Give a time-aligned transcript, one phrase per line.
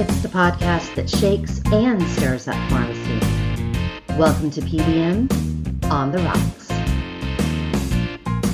[0.00, 3.20] It's the podcast that shakes and stirs up pharmacy.
[4.18, 5.30] Welcome to PBM
[5.90, 6.70] on the Rocks.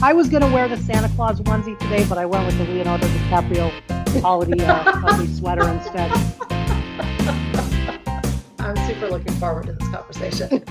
[0.03, 2.65] I was going to wear the Santa Claus onesie today, but I went with the
[2.65, 6.11] Leonardo DiCaprio quality uh, sweater instead.
[8.59, 10.65] I'm super looking forward to this conversation.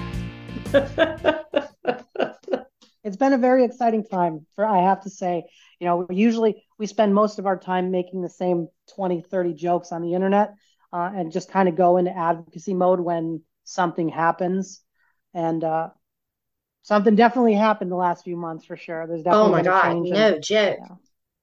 [3.05, 5.46] it's been a very exciting time for I have to say.
[5.79, 9.93] You know, usually we spend most of our time making the same 20, 30 jokes
[9.93, 10.54] on the internet
[10.96, 14.82] uh, and just kind of go into advocacy mode when something happens.
[15.34, 15.90] And uh,
[16.84, 19.06] something definitely happened the last few months for sure.
[19.06, 20.78] There's definitely oh my god, no joke.
[20.80, 20.96] Yeah.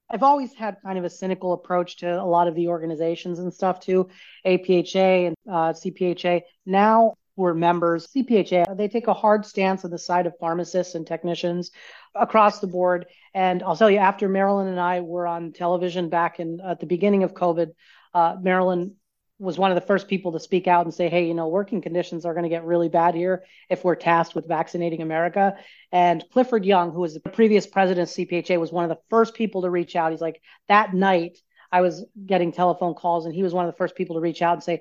[0.08, 3.52] I've always had kind of a cynical approach to a lot of the organizations and
[3.52, 4.08] stuff too,
[4.46, 6.42] APHA and uh, CPHA.
[6.64, 8.08] Now we're members.
[8.14, 11.72] CPHA, they take a hard stance on the side of pharmacists and technicians
[12.14, 13.04] across the board.
[13.34, 16.86] And I'll tell you, after Marilyn and I were on television back in at the
[16.86, 17.72] beginning of COVID,
[18.14, 18.96] uh, Marilyn
[19.42, 21.82] was one of the first people to speak out and say, hey, you know, working
[21.82, 25.56] conditions are going to get really bad here if we're tasked with vaccinating America.
[25.90, 29.34] And Clifford Young, who was the previous president of CPHA, was one of the first
[29.34, 30.12] people to reach out.
[30.12, 31.38] He's like, that night,
[31.72, 34.42] I was getting telephone calls, and he was one of the first people to reach
[34.42, 34.80] out and say,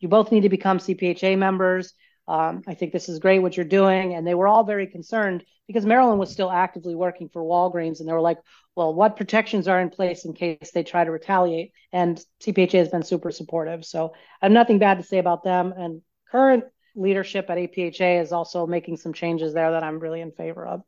[0.00, 1.94] you both need to become CPHA members.
[2.26, 4.14] Um, I think this is great what you're doing.
[4.14, 8.00] And they were all very concerned because Marilyn was still actively working for Walgreens.
[8.00, 8.38] And they were like,
[8.76, 11.72] well, what protections are in place in case they try to retaliate?
[11.92, 13.84] And CPHA has been super supportive.
[13.84, 15.72] So I have nothing bad to say about them.
[15.76, 16.64] And current
[16.96, 20.82] leadership at APHA is also making some changes there that I'm really in favor of.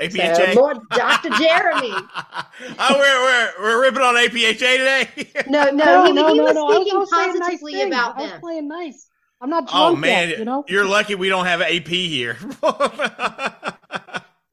[0.00, 0.54] APHA.
[0.54, 1.30] So, Lord, Dr.
[1.30, 1.92] Jeremy.
[2.78, 5.08] oh, we're, we're, we're ripping on APHA today?
[5.48, 6.70] no, no, no, he, no, he no, was no.
[6.70, 8.26] speaking was, was positively nice about them.
[8.26, 8.30] them.
[8.30, 9.08] I was playing nice.
[9.40, 9.80] I'm not joking.
[9.80, 10.64] Oh man, yet, you know.
[10.68, 12.36] You're lucky we don't have AP here.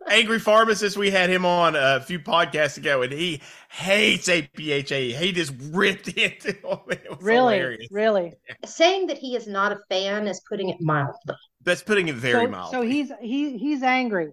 [0.07, 5.17] Angry pharmacist, we had him on a few podcasts ago, and he hates APHA.
[5.17, 6.49] He just ripped into
[6.89, 7.07] it.
[7.19, 7.87] really, hilarious.
[7.89, 8.33] really.
[8.65, 11.35] Saying that he is not a fan is putting it mildly.
[11.63, 12.71] That's putting it very so, mild.
[12.71, 14.31] So he's he he's angry.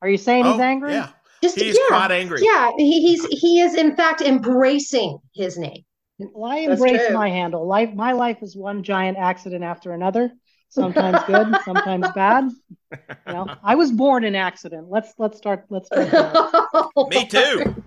[0.00, 0.94] Are you saying oh, he's angry?
[0.94, 1.10] Yeah,
[1.42, 2.40] Just he is yeah, quite angry.
[2.42, 5.84] Yeah, he, he's he is in fact embracing his name.
[6.32, 7.66] Well, I embrace my handle.
[7.66, 10.32] Life, my life is one giant accident after another.
[10.68, 12.50] Sometimes good, sometimes bad.
[12.92, 12.98] You
[13.32, 14.88] know, I was born in accident.
[14.88, 15.66] Let's let's start.
[15.68, 16.12] Let's start.
[17.08, 17.82] Me too.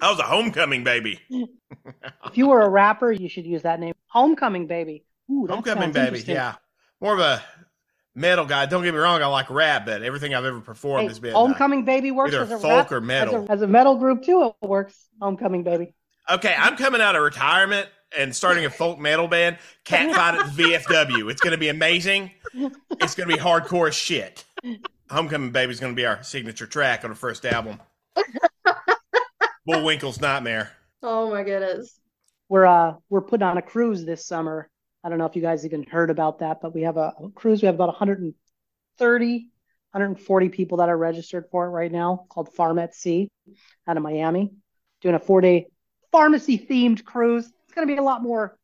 [0.00, 1.20] I was a homecoming baby.
[1.30, 3.94] if you were a rapper, you should use that name.
[4.06, 5.04] Homecoming baby.
[5.30, 6.22] Ooh, that Homecoming baby.
[6.26, 6.56] Yeah,
[7.00, 7.42] more of a
[8.14, 8.66] metal guy.
[8.66, 9.22] Don't get me wrong.
[9.22, 12.34] I like rap, but everything I've ever performed Hey, has been uh, Homecoming baby works
[12.34, 13.42] either as a folk rap- or metal.
[13.44, 15.08] As a, as a metal group too, it works.
[15.20, 15.94] Homecoming baby.
[16.30, 20.62] Okay, I'm coming out of retirement and starting a folk metal band, Catfight at the
[20.62, 21.28] VFW.
[21.28, 22.30] It's going to be amazing.
[22.54, 24.44] It's going to be hardcore as shit.
[25.10, 27.80] Homecoming Baby is going to be our signature track on the first album.
[29.66, 30.70] Bullwinkle's Nightmare.
[31.02, 31.98] oh my goodness.
[32.48, 34.68] We're uh we're putting on a cruise this summer.
[35.02, 37.30] I don't know if you guys even heard about that, but we have a, a
[37.34, 37.60] cruise.
[37.62, 39.32] We have about 130,
[39.92, 43.28] 140 people that are registered for it right now, called Farm at Sea,
[43.88, 44.52] out of Miami,
[45.00, 45.66] doing a four day
[46.12, 47.46] pharmacy themed cruise.
[47.46, 48.58] It's going to be a lot more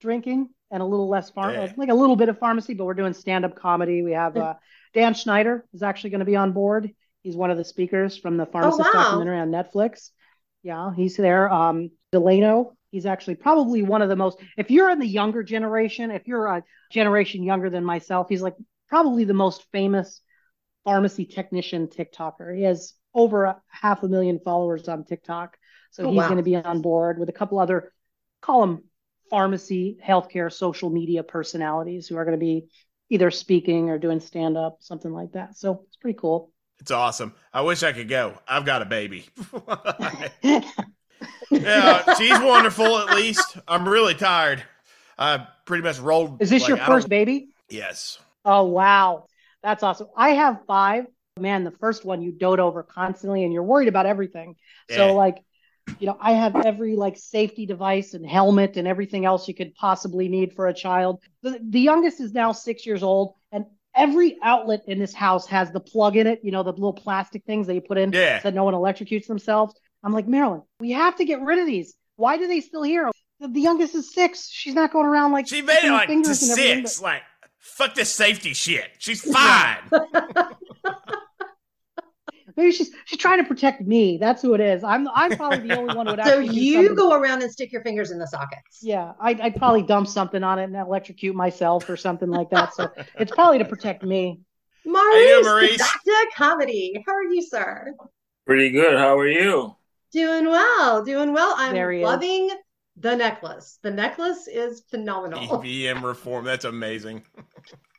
[0.00, 1.72] drinking and a little less farm, Yeah.
[1.76, 4.02] like a little bit of pharmacy, but we're doing stand up comedy.
[4.02, 4.54] We have uh,
[4.94, 6.90] Dan Schneider is actually going to be on board.
[7.22, 9.02] He's one of the speakers from the pharmacist wow.
[9.02, 10.10] documentary on Netflix.
[10.62, 11.52] Yeah, he's there.
[11.52, 14.38] Um, Delano, he's actually probably one of the most.
[14.56, 18.54] If you're in the younger generation, if you're a generation younger than myself, he's like
[18.88, 20.20] probably the most famous
[20.84, 22.56] pharmacy technician TikToker.
[22.56, 25.56] He has over a half a million followers on TikTok,
[25.96, 26.26] so Oh, he's wow.
[26.26, 27.90] going to be on board with a couple other,
[28.42, 28.84] call them
[29.30, 32.66] pharmacy, healthcare, social media personalities who are going to be
[33.08, 35.56] either speaking or doing stand up, something like that.
[35.56, 36.52] So it's pretty cool.
[36.80, 37.32] It's awesome.
[37.50, 38.34] I wish I could go.
[38.46, 39.24] I've got a baby.
[41.50, 43.56] yeah, she's wonderful at least.
[43.66, 44.62] I'm really tired.
[45.18, 46.42] I pretty much rolled.
[46.42, 47.48] Is this like, your first baby?
[47.70, 48.18] Yes.
[48.44, 49.24] Oh wow,
[49.62, 50.08] that's awesome.
[50.14, 51.06] I have five.
[51.40, 54.56] Man, the first one you dote over constantly, and you're worried about everything.
[54.90, 54.96] Yeah.
[54.96, 55.38] So like,
[55.98, 59.74] you know, I have every like safety device and helmet and everything else you could
[59.74, 61.20] possibly need for a child.
[61.42, 63.64] The, the youngest is now six years old, and
[63.94, 66.40] every outlet in this house has the plug in it.
[66.42, 68.40] You know, the little plastic things that you put in Yeah.
[68.42, 69.74] so no one electrocutes themselves.
[70.04, 71.94] I'm like, Marilyn, we have to get rid of these.
[72.16, 73.10] Why do they still here?
[73.40, 74.48] The, the youngest is six.
[74.48, 77.00] She's not going around like She made it like to fingers and everything, six.
[77.02, 77.22] Like,
[77.58, 78.84] fuck this safety shit.
[78.98, 79.78] She's fine.
[82.56, 84.16] Maybe she's she's trying to protect me.
[84.16, 84.82] That's who it is.
[84.82, 86.48] I'm I'm probably the only one who would So actually.
[86.48, 88.80] do you go around and stick your fingers in the sockets.
[88.82, 92.74] Yeah, I'd, I'd probably dump something on it and electrocute myself or something like that.
[92.74, 94.40] So it's probably to protect me.
[94.86, 95.78] Maurice, Maurice.
[95.78, 96.30] Dr.
[96.34, 97.04] Comedy.
[97.06, 97.94] How are you, sir?
[98.46, 98.96] Pretty good.
[98.96, 99.76] How are you?
[100.12, 101.54] Doing well, doing well.
[101.58, 102.52] I'm loving is.
[102.96, 103.78] Loving the necklace.
[103.82, 105.40] The necklace is phenomenal.
[105.62, 106.44] PBM reform.
[106.44, 107.22] That's amazing.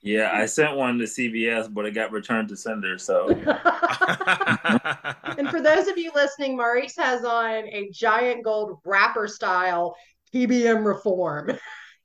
[0.01, 2.97] Yeah, I sent one to CVS, but it got returned to sender.
[2.97, 3.29] So
[5.37, 9.95] and for those of you listening, Maurice has on a giant gold wrapper style
[10.33, 11.51] PBM reform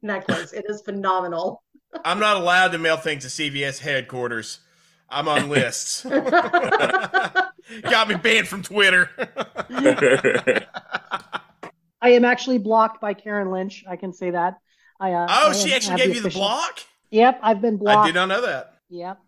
[0.03, 0.53] necklace.
[0.53, 1.63] It is phenomenal.
[2.05, 4.61] I'm not allowed to mail things to CVS headquarters.
[5.09, 6.05] I'm on lists.
[6.05, 7.53] Got
[8.09, 9.11] me banned from Twitter.
[12.03, 13.85] I am actually blocked by Karen Lynch.
[13.89, 14.59] I can say that.
[15.01, 16.81] I, uh, oh, I she actually gave you the block?
[17.11, 17.99] Yep, I've been blocked.
[17.99, 18.75] I did not know that.
[18.91, 19.19] Yep.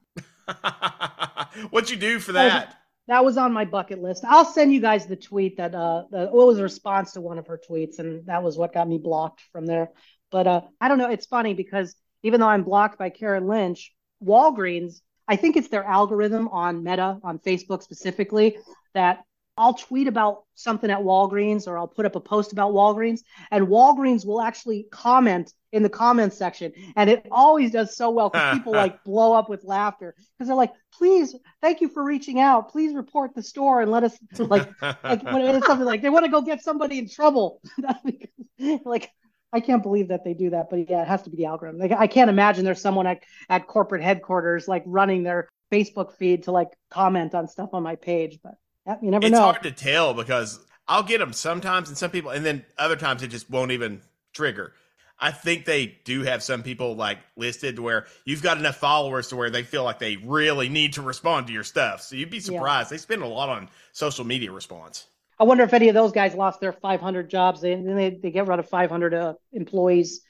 [1.70, 2.76] What'd you do for That was- that?
[3.06, 4.24] That was on my bucket list.
[4.26, 7.36] I'll send you guys the tweet that uh the, what was a response to one
[7.36, 9.90] of her tweets, and that was what got me blocked from there.
[10.30, 11.10] But uh I don't know.
[11.10, 13.92] It's funny because even though I'm blocked by Karen Lynch,
[14.24, 18.56] Walgreens, I think it's their algorithm on Meta on Facebook specifically
[18.94, 19.22] that
[19.56, 23.20] I'll tweet about something at Walgreens or I'll put up a post about Walgreens,
[23.50, 28.30] and Walgreens will actually comment in the comments section, and it always does so well
[28.30, 32.40] because people like blow up with laughter because they're like, "Please, thank you for reaching
[32.40, 32.70] out.
[32.70, 36.24] Please report the store and let us like like when it's something like they want
[36.24, 37.60] to go get somebody in trouble."
[38.84, 39.10] like
[39.52, 41.80] I can't believe that they do that, but yeah, it has to be the algorithm.
[41.80, 46.44] Like I can't imagine there's someone at at corporate headquarters like running their Facebook feed
[46.44, 48.54] to like comment on stuff on my page, but
[48.86, 49.40] yeah, you never it's know.
[49.40, 53.22] hard to tell because I'll get them sometimes and some people, and then other times
[53.22, 54.02] it just won't even
[54.32, 54.72] trigger.
[55.18, 59.36] I think they do have some people like listed where you've got enough followers to
[59.36, 62.02] where they feel like they really need to respond to your stuff.
[62.02, 62.90] So you'd be surprised.
[62.90, 65.06] They spend a lot on social media response.
[65.38, 67.60] I wonder if any of those guys lost their 500 jobs.
[67.60, 70.20] They they, they get rid of 500 uh, employees.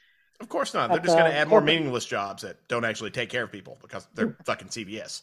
[0.44, 0.90] Of course not.
[0.90, 3.78] They're just going to add more meaningless jobs that don't actually take care of people
[3.80, 5.22] because they're fucking CVS.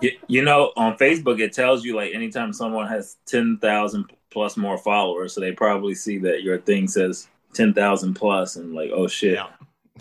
[0.00, 4.56] you, you know, on Facebook it tells you like anytime someone has ten thousand plus
[4.56, 8.90] more followers, so they probably see that your thing says ten thousand plus, and like,
[8.92, 9.34] oh shit.
[9.34, 9.46] Yeah.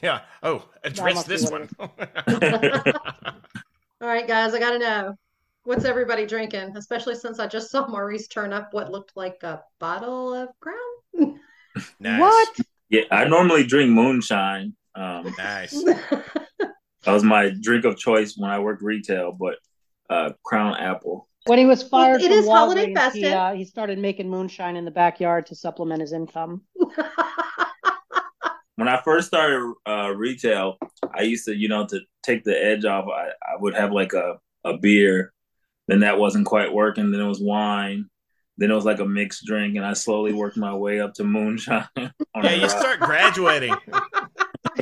[0.01, 0.21] Yeah.
[0.41, 1.69] Oh, address this one.
[1.79, 1.89] All
[4.01, 5.15] right, guys, I got to know
[5.63, 9.61] what's everybody drinking, especially since I just saw Maurice turn up what looked like a
[9.77, 11.39] bottle of Crown.
[11.99, 12.19] nice.
[12.19, 12.59] What?
[12.93, 14.75] Yeah, I normally drink moonshine.
[14.93, 15.83] Um, Nice.
[15.83, 16.75] that
[17.07, 19.55] was my drink of choice when I worked retail, but
[20.11, 21.27] uh, Crown Apple.
[21.45, 24.75] When he was fired it from is holiday Walgreens, he, uh, he started making moonshine
[24.75, 26.61] in the backyard to supplement his income.
[28.75, 30.79] When I first started uh, retail,
[31.15, 34.13] I used to, you know, to take the edge off, I, I would have like
[34.13, 35.31] a, a beer.
[35.87, 37.11] Then that wasn't quite working.
[37.11, 38.09] Then it was wine.
[38.57, 41.23] Then it was like a mixed drink, and I slowly worked my way up to
[41.23, 41.87] moonshine.
[42.43, 42.71] Yeah, you rock.
[42.71, 43.75] start graduating.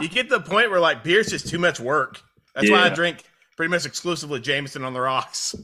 [0.00, 2.20] you get to the point where like beer's just too much work.
[2.54, 3.24] That's why I drink
[3.56, 5.54] pretty much exclusively Jameson on the rocks.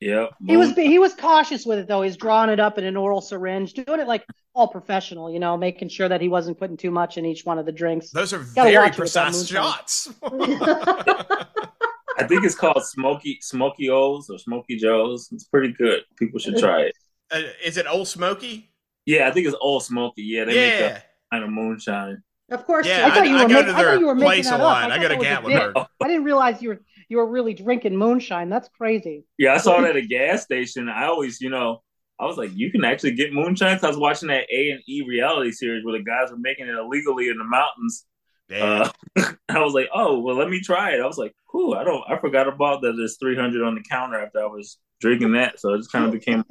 [0.00, 0.30] Yep.
[0.46, 2.02] He was he was cautious with it though.
[2.02, 4.24] He's drawing it up in an oral syringe, doing it like
[4.54, 7.58] all professional, you know, making sure that he wasn't putting too much in each one
[7.58, 8.10] of the drinks.
[8.10, 10.12] Those are Gotta very watch it with that precise shots.
[12.18, 15.28] I think it's called Smoky Smoky O's or Smoky Joe's.
[15.32, 16.00] It's pretty good.
[16.18, 16.94] People should try it.
[17.30, 18.72] Uh, is it Old Smoky?
[19.06, 20.22] Yeah, I think it's Old Smoky.
[20.22, 20.88] Yeah, they make Yeah.
[20.88, 22.22] that kind of moonshine.
[22.50, 24.06] of course, Yeah, I thought you I were go make- to I thought their you
[24.06, 24.60] were making place a that up.
[24.62, 24.90] lot.
[24.90, 25.74] I I go to thought that was a bit.
[25.74, 25.86] Gatlinburg.
[26.02, 26.80] I didn't realize you were
[27.10, 28.48] you were really drinking moonshine.
[28.50, 29.24] That's crazy.
[29.38, 30.88] Yeah, I saw it at a gas station.
[30.90, 31.82] I always, you know,
[32.20, 33.76] I was like, you can actually get moonshine.
[33.76, 36.66] 'Cause I was watching that A and E reality series where the guys were making
[36.66, 38.06] it illegally in the mountains.
[38.52, 38.90] Uh,
[39.48, 41.00] I was like, oh, well, let me try it.
[41.00, 41.74] I was like, cool.
[41.74, 42.94] I don't, I forgot about that.
[42.96, 46.12] There's 300 on the counter after I was drinking that, so it just kind of
[46.12, 46.44] became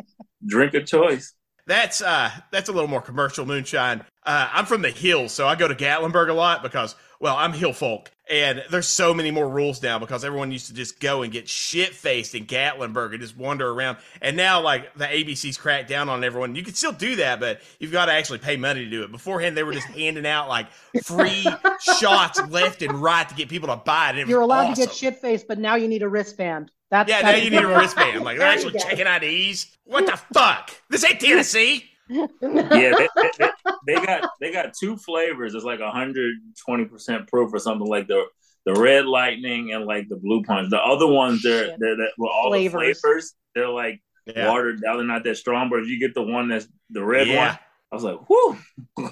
[0.46, 1.34] drink of choice.
[1.67, 4.03] That's uh that's a little more commercial moonshine.
[4.25, 7.51] Uh, I'm from the hills, so I go to Gatlinburg a lot because well, I'm
[7.51, 11.24] hill folk, and there's so many more rules now because everyone used to just go
[11.24, 13.97] and get shit faced in Gatlinburg and just wander around.
[14.21, 16.55] And now like the ABC's cracked down on everyone.
[16.55, 19.12] You can still do that, but you've got to actually pay money to do it.
[19.12, 20.67] Beforehand, they were just handing out like
[21.03, 21.45] free
[21.97, 24.19] shots left and right to get people to buy it.
[24.19, 26.71] It You're allowed to get shit faced, but now you need a wristband.
[26.89, 28.24] That's Yeah, now you need a wristband.
[28.24, 28.79] Like they're actually go.
[28.79, 29.77] checking IDs.
[29.86, 30.72] What the fuck?
[30.89, 31.84] This ain't Tennessee.
[32.10, 33.51] Yeah, they, they, they-
[33.86, 35.53] they got they got two flavors.
[35.56, 38.24] It's like 120 percent proof or something like the
[38.65, 40.70] the red lightning and like the blue punch.
[40.70, 41.79] The other ones, they're Shit.
[41.79, 42.74] they're, they're well, all Flavors.
[42.74, 43.34] the flavors.
[43.56, 44.50] They're like Yeah.
[44.50, 44.98] watered down.
[44.98, 45.70] They're not that strong.
[45.70, 47.48] But if you get the one that's the red Yeah.
[47.50, 47.60] one,
[47.91, 48.58] I was like, whoo.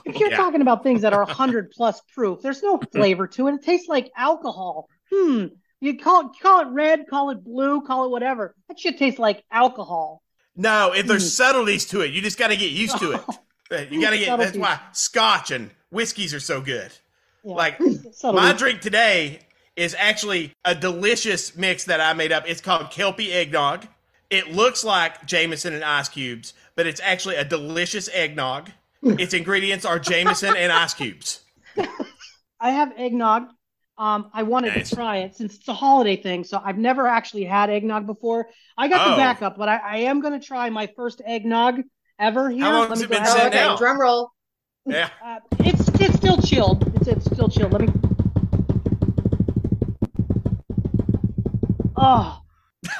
[0.05, 0.37] If you're Yeah.
[0.37, 3.53] talking about things that are 100 plus proof, there's no flavor to it.
[3.55, 4.89] It tastes like alcohol.
[5.13, 5.45] Hmm.
[5.85, 8.55] You call it, call it red, call it blue, call it whatever.
[8.67, 10.23] That shit tastes like alcohol.
[10.55, 11.35] No, if there's Mm.
[11.35, 13.21] subtleties to it, you just got to get used to it.
[13.71, 14.37] Uh, You got to get.
[14.37, 16.91] That's why Scotch and whiskeys are so good.
[17.43, 17.55] Yeah.
[17.55, 17.79] Like
[18.23, 19.39] my drink today
[19.75, 22.47] is actually a delicious mix that I made up.
[22.47, 23.87] It's called Celpy eggnog.
[24.29, 28.69] It looks like Jameson and ice cubes, but it's actually a delicious eggnog.
[29.01, 31.41] its ingredients are Jameson and ice cubes.
[32.59, 33.47] I have eggnog.
[33.97, 34.89] Um, I wanted Nice.
[34.89, 38.49] to try it since it's a holiday thing, so I've never actually had eggnog before.
[38.77, 39.11] I got Oh.
[39.11, 41.81] the backup, but I, I am going to try my first eggnog
[42.19, 42.65] ever here.
[42.65, 43.77] long Let has me it been sitting and- okay, out?
[43.77, 44.31] drum roll.
[44.85, 45.09] Yeah.
[45.25, 46.85] Uh, it's it's still chilled.
[46.97, 47.71] It's, it's still chilled.
[47.73, 47.87] Let me.
[51.97, 52.41] Oh,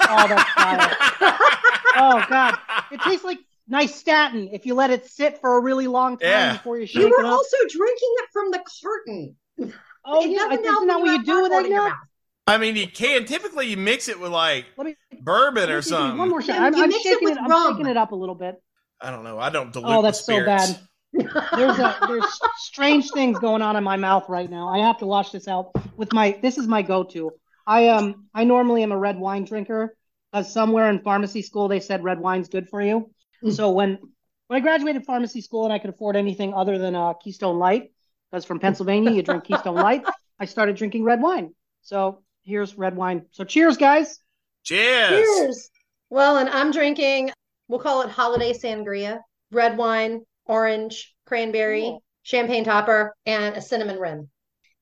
[0.02, 0.96] oh, that's fire.
[1.96, 2.56] oh God,
[2.90, 3.38] it tastes like
[3.68, 6.52] nice statin if you let it sit for a really long time Yeah.
[6.54, 7.32] before you shake You were it up.
[7.32, 9.36] also drinking it from the carton.
[10.06, 11.80] Oh it yeah, doesn't I- help isn't that what you do with cardboard in your
[11.82, 11.98] eggnog?
[11.98, 12.08] mouth.
[12.48, 16.18] I mean, you can typically you mix it with like me bourbon or give something.
[16.18, 16.60] One more shot.
[16.60, 17.42] I'm, you I'm mix it shaking with it.
[17.42, 17.72] I'm rum.
[17.72, 18.62] shaking it up a little bit.
[19.00, 19.38] I don't know.
[19.38, 20.78] I don't dilute Oh, that's the so bad.
[21.56, 24.68] There's a there's strange things going on in my mouth right now.
[24.68, 26.38] I have to wash this out with my.
[26.42, 27.30] This is my go-to.
[27.66, 29.96] I um I normally am a red wine drinker.
[30.32, 33.10] Because somewhere in pharmacy school they said red wine's good for you.
[33.42, 33.52] Mm.
[33.54, 33.98] So when
[34.48, 37.92] when I graduated pharmacy school and I could afford anything other than a Keystone Light,
[38.36, 40.04] because from Pennsylvania you drink Keystone Light,
[40.38, 41.54] I started drinking red wine.
[41.80, 43.24] So here's red wine.
[43.30, 44.20] So cheers, guys.
[44.62, 45.08] Cheers.
[45.08, 45.70] Cheers.
[46.10, 47.30] Well, and I'm drinking,
[47.66, 52.02] we'll call it holiday sangria, red wine, orange, cranberry, Cool.
[52.24, 54.28] champagne topper, and a cinnamon rim.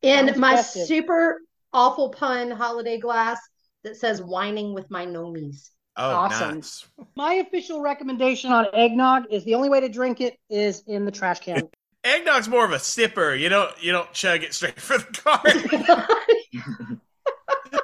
[0.02, 0.88] In my festive.
[0.88, 1.38] super
[1.72, 3.38] awful pun holiday glass
[3.84, 5.70] that says whining with my nomies.
[5.96, 6.56] Oh, Awesome.
[6.56, 6.88] nice.
[7.14, 11.12] My official recommendation on eggnog is the only way to drink it is in the
[11.12, 11.68] trash can.
[12.04, 13.38] Eggnog's more of a sipper.
[13.38, 15.40] You don't you don't chug it straight for the card.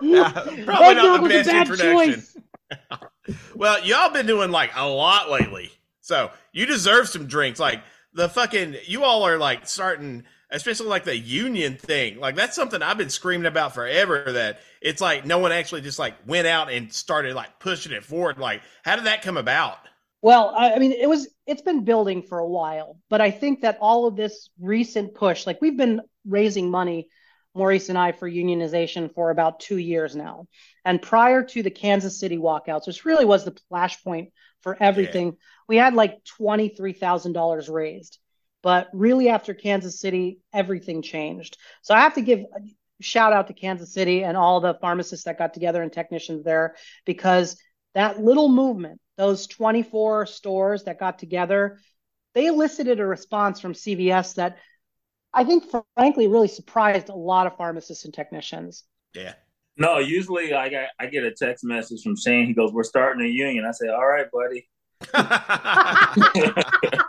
[0.01, 2.25] Yeah, uh, probably Eggnog not the was a best bad introduction.
[3.55, 7.61] Well, y'all been doing like a lot lately, so you deserve some drinks.
[7.61, 7.83] Like
[8.15, 12.19] the fucking, you all are like starting, especially like the union thing.
[12.19, 14.33] Like that's something I've been screaming about forever.
[14.33, 18.03] That it's like no one actually just like went out and started like pushing it
[18.03, 18.39] forward.
[18.39, 19.79] Like, how did that come about?
[20.23, 23.63] Well, I, I mean, it was it's been building for a while, but I think
[23.63, 27.09] that all of this recent push, like we've been raising money,
[27.57, 30.47] Maurice and I, for unionization for about two years now.
[30.85, 34.31] And prior to the Kansas City walkouts, which really was the flashpoint
[34.61, 38.21] for everything, we had like twenty three thousand dollars raised.
[38.63, 41.57] But really, after Kansas City, everything changed.
[41.83, 45.25] So I have to give a shout out to Kansas City and all the pharmacists
[45.25, 47.57] that got together and technicians there because
[47.95, 51.79] that little movement, those 24 stores that got together,
[52.35, 54.59] they elicited a response from CVS that
[55.33, 55.65] I think,
[55.97, 58.85] frankly, really surprised a lot of pharmacists and technicians.
[59.15, 59.35] Yeah.
[59.77, 62.47] No, usually I got I get a text message from Shane.
[62.47, 64.69] He goes, "We're starting a union." I say, "All right, buddy."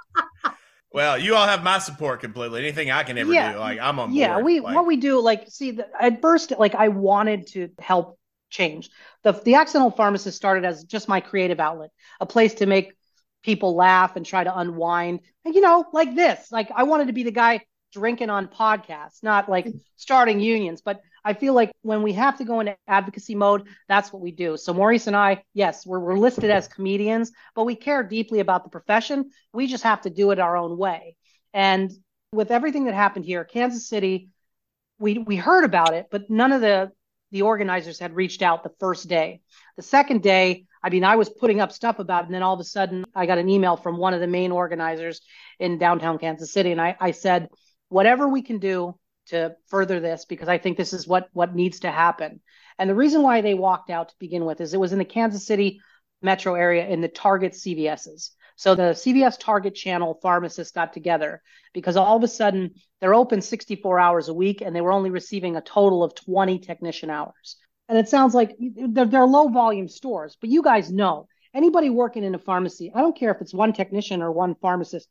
[0.94, 2.62] well, you all have my support completely.
[2.62, 3.54] Anything I can ever Yeah.
[3.54, 4.46] do, like I'm on yeah, board.
[4.46, 8.20] we Like, what we do, like, see, the, at first, like, I wanted to help
[8.52, 8.92] change.
[9.24, 11.90] The the accidental pharmacist started as just my creative outlet,
[12.20, 12.94] a place to make
[13.44, 15.22] people laugh and try to unwind.
[15.46, 19.24] And, you know, like this, like I wanted to be the guy drinking on podcasts,
[19.24, 20.82] not like starting unions.
[20.82, 24.32] But I feel like when we have to go into advocacy mode, that's what we
[24.32, 24.58] do.
[24.58, 28.64] So Maurice and I, yes, we're, we're listed as comedians, but we care deeply about
[28.64, 29.32] the profession.
[29.54, 31.16] We just have to do it our own way.
[31.54, 31.92] And
[32.32, 34.30] with everything that happened here, Kansas City,
[35.00, 36.92] we we heard about it, but none of the
[37.32, 39.42] the organizers had reached out the first day.
[39.78, 42.54] The second day, I mean, I was putting up stuff about it, and then all
[42.54, 45.22] of a sudden, I got an email from one of the main organizers
[45.60, 47.50] in downtown Kansas City, and I, I said,
[47.90, 48.98] whatever we can do
[49.28, 52.42] to further this, because I think this is what what needs to happen.
[52.78, 55.06] And the reason why they walked out to begin with is it was in the
[55.06, 55.80] Kansas City
[56.22, 58.32] metro area in the Target CVS's.
[58.62, 61.42] So the CVS Target channel pharmacists got together
[61.74, 65.10] because all of a sudden they're open 64 hours a week and they were only
[65.10, 67.58] receiving a total of 20 technician hours.
[67.90, 72.24] And it sounds like they're, they're low volume stores, but you guys know anybody working
[72.24, 75.10] in a pharmacy, I don't care if it's one technician or one pharmacist,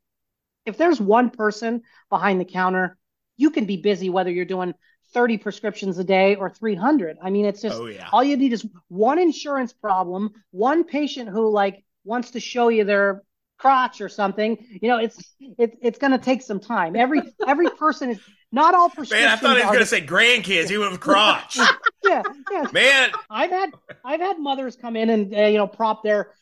[0.64, 2.98] if there's one person behind the counter,
[3.36, 4.74] you can be busy whether you're doing
[5.12, 7.16] 30 prescriptions a day or 300.
[7.20, 8.10] I mean, it's just oh yeah.
[8.12, 12.84] all you need is one insurance problem, one patient who like wants to show you
[12.84, 13.24] their
[13.60, 14.58] crotch or something.
[14.80, 16.96] You know, it's it's it's going to take some time.
[16.96, 18.18] Every every person is
[18.52, 19.28] not all Man.
[19.28, 20.68] I thought he was going to say grandkids.
[20.68, 21.58] He went with crotch.
[22.04, 22.66] yeah, yeah.
[22.72, 23.70] Man, I've had
[24.04, 26.34] I've had mothers come in and uh, you know prop their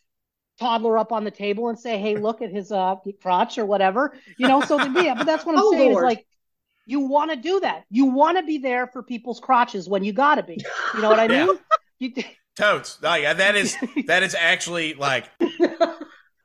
[0.59, 4.15] toddler up on the table and say, "Hey, look at his uh crotch or whatever."
[4.39, 5.97] You know, so yeah, but that's what I'm Oh, saying Lord.
[5.97, 6.27] is like
[6.87, 7.85] you want to do that.
[7.91, 10.65] You want to be there for people's crotches when you got to be.
[10.93, 11.47] You know what I Yeah.
[11.47, 11.59] mean?
[11.99, 12.13] You,
[12.57, 13.01] totes.
[13.03, 15.29] Like that is that is actually like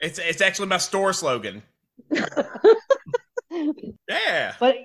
[0.04, 1.64] it's it's actually my store slogan.
[4.10, 4.56] Yeah.
[4.60, 4.76] But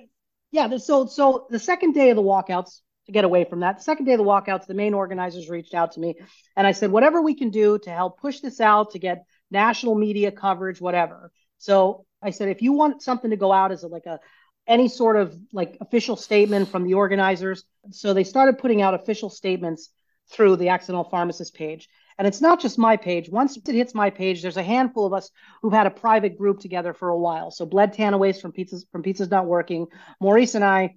[0.51, 3.77] yeah, the, so so the second day of the walkouts to get away from that,
[3.77, 6.15] the second day of the walkouts, the main organizers reached out to me,
[6.55, 9.95] and I said, whatever we can do to help push this out, to get national
[9.95, 11.31] media coverage, whatever.
[11.57, 14.19] So I said, if you want something to go out as a, like a
[14.67, 19.29] any sort of like official statement from the organizers, so they started putting out official
[19.29, 19.89] statements
[20.31, 21.89] through the Accidental Pharmacist page.
[22.19, 23.29] And it's not just my page.
[23.29, 26.59] Once it hits my page, there's a handful of us who've had a private group
[26.59, 27.49] together for a while.
[27.49, 29.87] So Bled Tanaways from Pizzas from Pizzas Not Working,
[30.19, 30.95] Maurice and I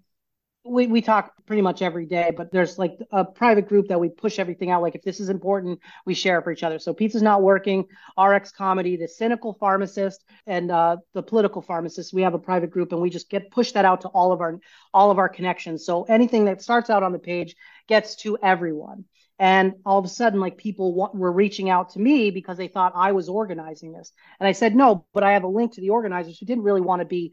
[0.65, 4.09] we, we talk pretty much every day, but there's like a private group that we
[4.09, 4.83] push everything out.
[4.83, 6.79] Like if this is important, we share it for each other.
[6.79, 7.87] So pizza's not working,
[8.17, 12.15] RX comedy, the cynical pharmacist, and uh, the political pharmacist.
[12.15, 14.41] We have a private group, and we just get push that out to all of
[14.41, 14.61] our
[14.95, 15.85] all of our connections.
[15.85, 17.57] So anything that starts out on the page
[17.89, 19.05] gets to everyone.
[19.39, 22.69] And all of a sudden, like people w- were reaching out to me because they
[22.69, 24.13] thought I was organizing this.
[24.39, 26.81] And I said, no, but I have a link to the organizers who didn't really
[26.81, 27.33] want to be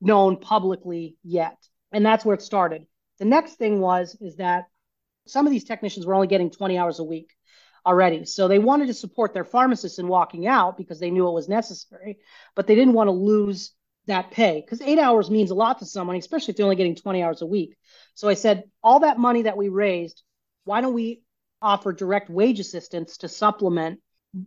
[0.00, 1.56] known publicly yet
[1.92, 2.86] and that's where it started.
[3.18, 4.64] The next thing was is that
[5.26, 7.30] some of these technicians were only getting 20 hours a week
[7.84, 8.24] already.
[8.24, 11.48] So they wanted to support their pharmacists in walking out because they knew it was
[11.48, 12.18] necessary,
[12.54, 13.72] but they didn't want to lose
[14.06, 16.96] that pay because eight hours means a lot to someone, especially if they're only getting
[16.96, 17.76] 20 hours a week.
[18.14, 20.22] So I said, all that money that we raised,
[20.64, 21.22] why don't we
[21.62, 24.00] offer direct wage assistance to supplement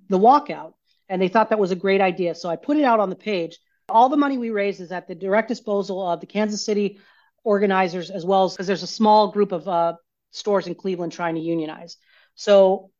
[0.09, 0.73] the walkout?
[1.09, 2.35] And they thought that was a great idea.
[2.35, 3.59] So I put it out on the page.
[3.89, 6.99] All the money we raise is at the direct disposal of the Kansas City
[7.43, 9.93] organizers as well as because there's a small group of uh,
[10.31, 11.97] stores in Cleveland trying to unionize.
[12.35, 12.91] So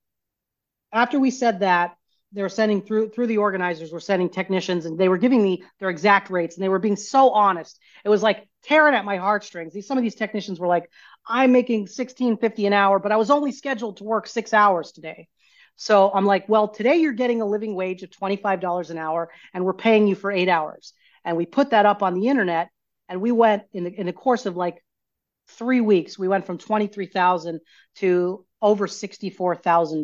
[0.92, 1.96] after we said that,
[2.34, 5.64] they were sending through through the organizers were sending technicians and they were giving me
[5.80, 7.80] their exact rates and they were being so honest.
[8.04, 9.74] It was like tearing at my heartstrings.
[9.74, 10.90] These some of these technicians were like,
[11.28, 15.28] I'm making 1650 an hour, but I was only scheduled to work six hours today.
[15.76, 19.66] So I'm like, well, today you're getting a living wage of $25 an hour and
[19.66, 20.94] we're paying you for eight hours.
[21.26, 22.70] And we put that up on the internet
[23.10, 24.84] and we went in the in the course of like
[25.48, 27.60] three weeks, we went from twenty three thousand
[27.96, 30.04] to over sixty four thousand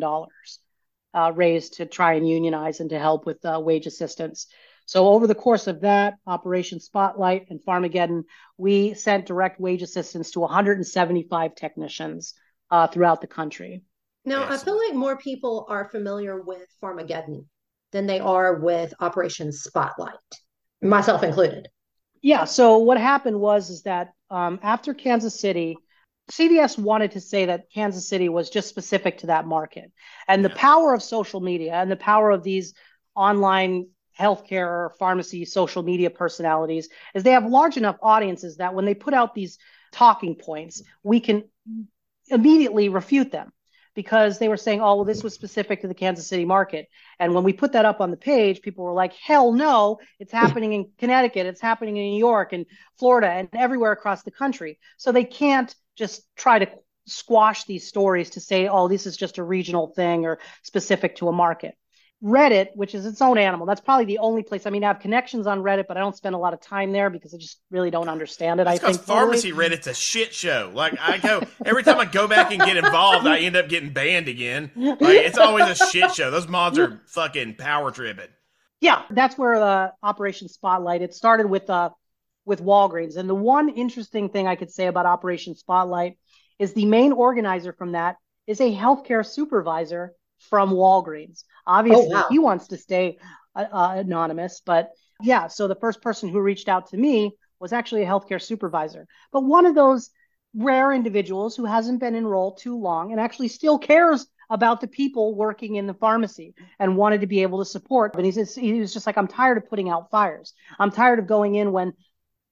[1.14, 4.46] uh, raised to try and unionize and to help with uh, wage assistance.
[4.86, 8.24] So over the course of that Operation Spotlight and Pharmageddon,
[8.56, 12.34] we sent direct wage assistance to 175 technicians
[12.70, 13.84] uh, throughout the country.
[14.24, 14.44] Now.
[14.48, 17.46] I feel like more people are familiar with Pharmageddon
[17.92, 20.14] than they are with Operation Spotlight,
[20.82, 21.68] myself included.
[22.22, 22.44] Yeah.
[22.44, 25.76] So what happened was is that um, after Kansas City,
[26.30, 29.92] CVS wanted to say that Kansas City was just specific to that market,
[30.28, 30.48] and yeah.
[30.48, 32.74] the power of social media and the power of these
[33.14, 33.86] online
[34.18, 38.94] healthcare or pharmacy social media personalities is they have large enough audiences that when they
[38.94, 39.58] put out these
[39.92, 41.44] talking points, we can
[42.28, 43.52] immediately refute them
[43.94, 46.88] because they were saying, oh, well, this was specific to the Kansas City market.
[47.18, 50.32] And when we put that up on the page, people were like, hell no, it's
[50.44, 52.66] happening in Connecticut, it's happening in New York and
[52.98, 54.78] Florida and everywhere across the country.
[54.96, 56.68] So they can't just try to
[57.06, 61.28] squash these stories to say, oh, this is just a regional thing or specific to
[61.28, 61.76] a market.
[62.22, 63.66] Reddit, which is its own animal.
[63.66, 64.66] That's probably the only place.
[64.66, 66.92] I mean, I have connections on Reddit, but I don't spend a lot of time
[66.92, 68.64] there because I just really don't understand it.
[68.64, 69.70] That's I think pharmacy totally.
[69.70, 70.70] Reddit's a shit show.
[70.74, 73.90] Like I go every time I go back and get involved, I end up getting
[73.90, 74.70] banned again.
[74.76, 76.30] Like it's always a shit show.
[76.30, 78.28] Those mods are fucking power tripping.
[78.80, 81.02] Yeah, that's where the uh, Operation Spotlight.
[81.02, 81.90] It started with uh
[82.44, 86.18] with Walgreens, and the one interesting thing I could say about Operation Spotlight
[86.58, 91.44] is the main organizer from that is a healthcare supervisor from Walgreens.
[91.66, 92.26] Obviously, oh, wow.
[92.30, 93.18] he wants to stay
[93.54, 94.90] uh, uh, anonymous, but
[95.22, 95.48] yeah.
[95.48, 99.44] So the first person who reached out to me was actually a healthcare supervisor, but
[99.44, 100.10] one of those
[100.54, 105.36] rare individuals who hasn't been enrolled too long and actually still cares about the people
[105.36, 108.12] working in the pharmacy and wanted to be able to support.
[108.12, 110.54] But he says he was just like, I'm tired of putting out fires.
[110.78, 111.92] I'm tired of going in when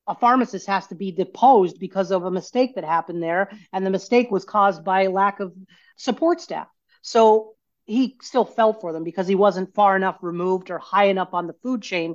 [0.09, 3.90] a pharmacist has to be deposed because of a mistake that happened there, and the
[3.90, 5.53] mistake was caused by lack of
[5.97, 6.66] support staff.
[7.03, 11.35] So he still felt for them because he wasn't far enough removed or high enough
[11.35, 12.14] on the food chain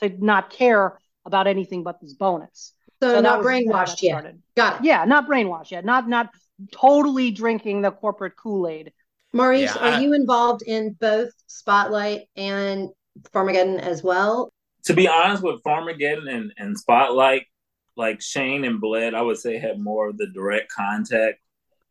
[0.00, 2.72] to not care about anything but this bonus.
[3.00, 4.34] So, so not brainwashed yet.
[4.54, 4.84] Got it.
[4.84, 5.84] Yeah, not brainwashed yet.
[5.84, 6.30] Not not
[6.70, 8.92] totally drinking the corporate Kool Aid.
[9.32, 12.90] Maurice, yeah, are you involved in both Spotlight and
[13.32, 14.52] Pharmageddon as well?
[14.84, 17.46] To be honest, with Pharmageddon and, and Spotlight,
[17.96, 21.38] like Shane and Bled, I would say had more of the direct contact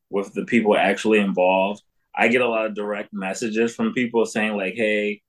[0.09, 1.81] with the people actually involved.
[2.15, 5.21] I get a lot of direct messages from people saying like, "Hey,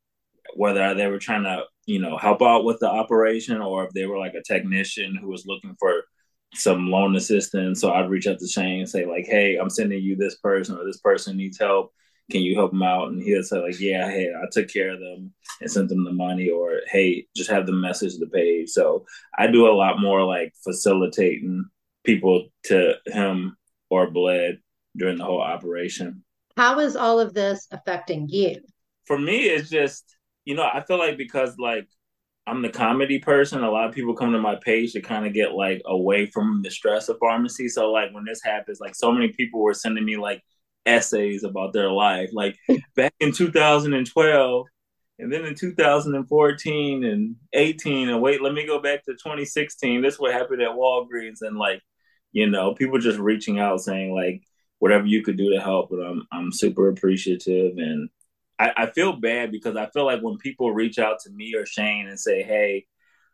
[0.57, 4.07] whether they were trying to, you know, help out with the operation or if they
[4.07, 6.05] were like a technician who was looking for
[6.55, 7.81] some loan assistance.
[7.81, 10.77] So I'd reach out to Shane and say like, "Hey, I'm sending you this person
[10.77, 11.93] or this person needs help.
[12.33, 15.01] Can you help them out?" And he'll say like, "Yeah, hey, I took care of
[15.01, 19.07] them and sent them the money," or "Hey, just have them message the page." So
[19.39, 21.67] I do a lot more like facilitating
[22.05, 23.57] people to him
[23.91, 24.59] or Bled
[24.97, 26.25] during the whole operation.
[26.57, 28.57] How is all of this affecting you?
[29.07, 31.89] For me, it's just, you know, I feel like because like
[32.47, 33.63] I'm the comedy person.
[33.63, 36.63] A lot of people come to my page to kind of get like away from
[36.63, 37.69] the stress of pharmacy.
[37.69, 40.43] So like when this happens, like so many people were sending me like
[40.87, 42.31] essays about their life.
[42.33, 42.57] Like
[42.97, 44.67] back in 2012,
[45.19, 50.03] and then in 2014 and 18, and wait, let me go back to 2016.
[50.03, 51.81] This what happened at Walgreens, and like,
[52.33, 54.43] you know, people just reaching out saying like
[54.79, 55.91] whatever you could do to help.
[55.91, 58.09] But I'm I'm super appreciative, and
[58.59, 61.67] I, I feel bad because I feel like when people reach out to me or
[61.67, 62.87] Shane and say, hey,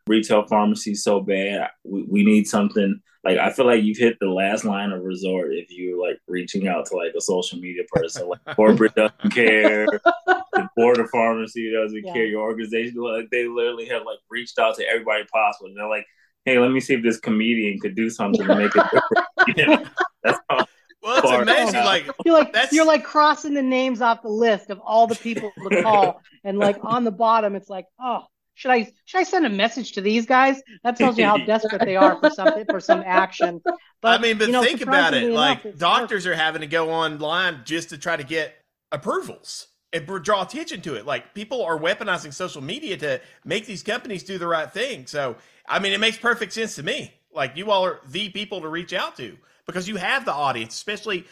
[0.09, 1.69] retail pharmacy so bad.
[1.83, 5.53] We, we need something like I feel like you've hit the last line of resort
[5.53, 8.27] if you're like reaching out to like a social media person.
[8.27, 12.13] Like corporate doesn't care, the board of pharmacy doesn't yeah.
[12.13, 15.67] care, your organization like they literally have like reached out to everybody possible.
[15.67, 16.05] And they're like,
[16.45, 18.85] hey, let me see if this comedian could do something to make it
[19.55, 19.87] different.
[20.23, 20.65] that's how
[21.01, 21.83] well, it's amazing.
[21.85, 22.73] Like you're like that's...
[22.73, 26.57] you're like crossing the names off the list of all the people to call, and
[26.57, 28.23] like on the bottom, it's like, oh,
[28.59, 30.61] should I should I send a message to these guys?
[30.83, 33.61] That tells you how desperate they are for something for some action.
[34.01, 35.23] But I mean, but you know, think about it.
[35.23, 38.55] Enough, like doctors are having to go online just to try to get
[38.93, 41.05] approvals and draw attention to it.
[41.05, 45.05] Like people are weaponizing social media to make these companies do the right thing.
[45.05, 45.35] So
[45.67, 47.13] I mean, it makes perfect sense to me.
[47.33, 50.75] Like you all are the people to reach out to because you have the audience,
[50.75, 51.25] especially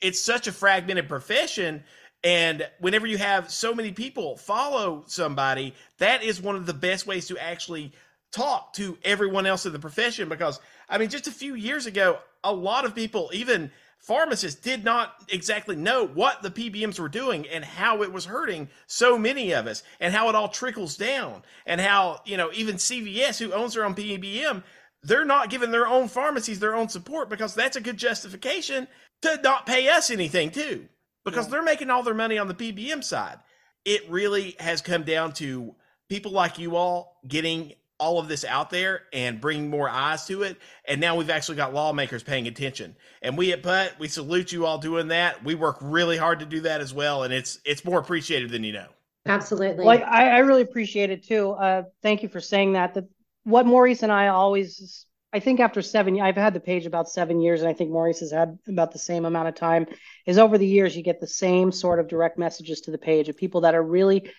[0.00, 1.84] it's such a fragmented profession
[2.24, 7.06] and whenever you have so many people follow somebody, that is one of the best
[7.06, 7.92] ways to actually
[8.32, 10.28] talk to everyone else in the profession.
[10.28, 14.84] Because, I mean, just a few years ago, a lot of people, even pharmacists, did
[14.84, 19.52] not exactly know what the PBMs were doing and how it was hurting so many
[19.52, 21.42] of us and how it all trickles down.
[21.66, 24.64] And how, you know, even CVS, who owns their own PBM,
[25.04, 28.88] they're not giving their own pharmacies their own support because that's a good justification
[29.22, 30.88] to not pay us anything, too
[31.30, 31.52] because yeah.
[31.52, 33.38] they're making all their money on the PBM side.
[33.84, 35.74] It really has come down to
[36.08, 40.42] people like you all getting all of this out there and bringing more eyes to
[40.42, 40.56] it.
[40.84, 42.96] And now we've actually got lawmakers paying attention.
[43.22, 45.44] And we at PUT, we salute you all doing that.
[45.44, 47.24] We work really hard to do that as well.
[47.24, 48.88] And it's it's more appreciated than you know.
[49.26, 49.84] Absolutely.
[49.84, 51.50] Like I, I really appreciate it too.
[51.50, 52.94] Uh, thank you for saying that.
[52.94, 53.04] That
[53.44, 57.40] what Maurice and I always I think after seven, I've had the page about seven
[57.40, 59.86] years, and I think Maurice has had about the same amount of time.
[60.24, 63.28] Is over the years, you get the same sort of direct messages to the page
[63.28, 64.30] of people that are really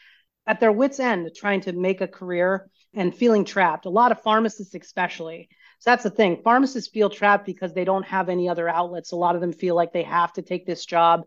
[0.47, 3.85] at their wits' end trying to make a career and feeling trapped.
[3.85, 5.47] A lot of pharmacists, especially.
[5.77, 6.41] So that's the thing.
[6.43, 9.11] Pharmacists feel trapped because they don't have any other outlets.
[9.11, 11.21] A lot of them feel like they have to take this job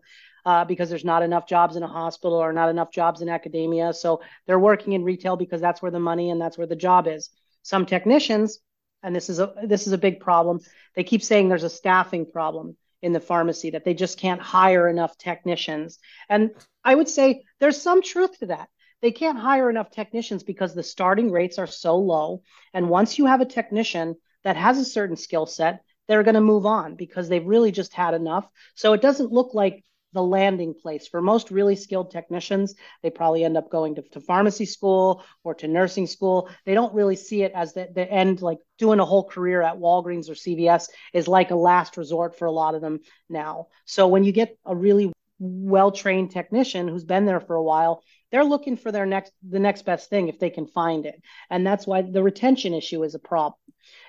[0.45, 3.93] uh, because there's not enough jobs in a hospital or not enough jobs in academia.
[3.93, 7.07] So they're working in retail because that's where the money and that's where the job
[7.07, 7.29] is.
[7.61, 8.59] Some technicians
[9.03, 10.59] and this is a this is a big problem.
[10.95, 14.87] They keep saying there's a staffing problem in the pharmacy that they just can't hire
[14.87, 15.99] enough technicians.
[16.29, 16.51] And
[16.83, 18.69] I would say there's some truth to that.
[19.01, 22.43] They can't hire enough technicians because the starting rates are so low.
[22.73, 26.41] And once you have a technician that has a certain skill set, they're going to
[26.41, 28.47] move on because they've really just had enough.
[28.75, 31.07] So it doesn't look like the landing place.
[31.07, 35.53] For most really skilled technicians they probably end up going to, to pharmacy school or
[35.55, 36.49] to nursing school.
[36.65, 39.77] They don't really see it as the, the end like doing a whole career at
[39.77, 43.67] walgreens or cvs is like a last resort for a lot of them now.
[43.85, 48.01] So when you get a really well trained technician who's been there for a while
[48.31, 51.21] they're looking for their next the next best thing if they can find it.
[51.49, 53.53] And that's why the retention issue is a problem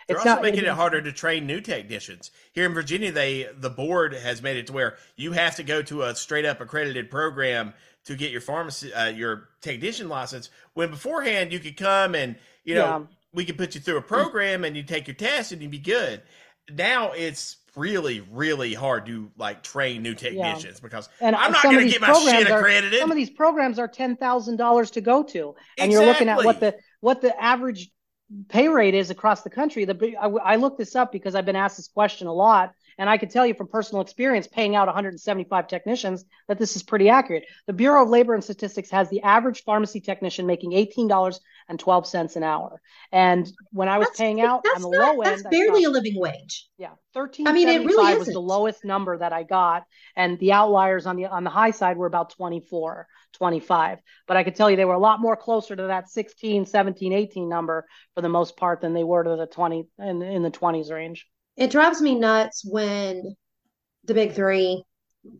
[0.07, 2.31] they're it's also not, making it, it harder to train new technicians.
[2.53, 5.83] Here in Virginia, they the board has made it to where you have to go
[5.83, 10.51] to a straight up accredited program to get your pharmacy uh, your technician license.
[10.75, 13.01] When beforehand you could come and you know yeah.
[13.33, 15.79] we could put you through a program and you take your test and you'd be
[15.79, 16.23] good.
[16.71, 20.83] Now it's really really hard to like train new technicians yeah.
[20.83, 22.95] because and I'm not going to get my shit accredited.
[22.95, 25.93] Are, some of these programs are ten thousand dollars to go to, and exactly.
[25.93, 27.90] you're looking at what the what the average
[28.49, 29.85] pay rate is across the country.
[29.85, 33.09] The I, I looked this up because I've been asked this question a lot, and
[33.09, 37.09] I can tell you from personal experience, paying out 175 technicians, that this is pretty
[37.09, 37.45] accurate.
[37.67, 42.81] The Bureau of Labor and Statistics has the average pharmacy technician making $18.12 an hour,
[43.13, 45.91] and when I was that's, paying out on the not, low end, that's barely a
[45.91, 46.69] living wage.
[46.79, 47.47] Yeah, 13.
[47.47, 49.85] I mean, it really was the lowest number that I got,
[50.17, 53.07] and the outliers on the on the high side were about 24.
[53.35, 53.99] 25.
[54.27, 57.13] But I could tell you they were a lot more closer to that 16, 17,
[57.13, 60.51] 18 number for the most part than they were to the 20 in, in the
[60.51, 61.27] 20s range.
[61.57, 63.37] It drives me nuts when
[64.05, 64.85] the big three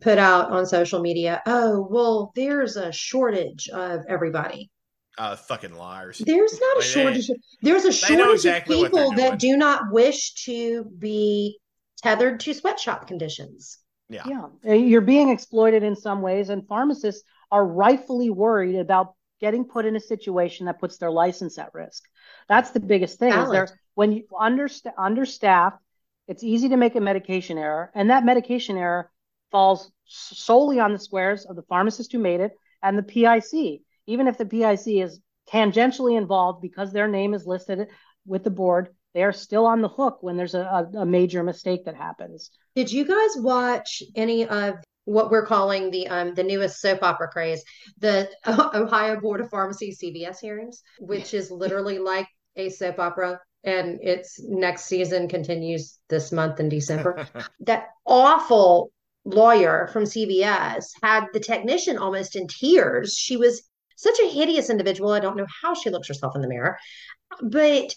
[0.01, 4.69] put out on social media, oh, well, there's a shortage of everybody.
[5.17, 6.17] Uh, fucking liars.
[6.19, 7.29] There's not a shortage.
[7.61, 11.57] there's a shortage exactly of people that do not wish to be
[12.03, 13.77] tethered to sweatshop conditions.
[14.09, 14.23] Yeah.
[14.27, 14.73] Yeah.
[14.73, 19.95] You're being exploited in some ways, and pharmacists are rightfully worried about getting put in
[19.95, 22.03] a situation that puts their license at risk.
[22.49, 23.31] That's the biggest thing.
[23.31, 25.81] Is there when you underst- understaffed,
[26.27, 29.11] it's easy to make a medication error, and that medication error
[29.51, 33.81] falls solely on the squares of the pharmacist who made it and the PIC.
[34.07, 35.19] Even if the PIC is
[35.51, 37.87] tangentially involved because their name is listed
[38.25, 41.85] with the board, they are still on the hook when there's a, a, major mistake
[41.85, 42.51] that happens.
[42.75, 47.29] Did you guys watch any of what we're calling the um the newest soap opera
[47.29, 47.63] craze,
[47.99, 53.99] the Ohio Board of Pharmacy CVS hearings, which is literally like a soap opera and
[54.01, 57.27] its next season continues this month in December.
[57.61, 58.91] that awful
[59.25, 63.15] lawyer from CVS had the technician almost in tears.
[63.17, 63.63] She was
[63.97, 65.11] such a hideous individual.
[65.11, 66.77] I don't know how she looks herself in the mirror,
[67.41, 67.95] but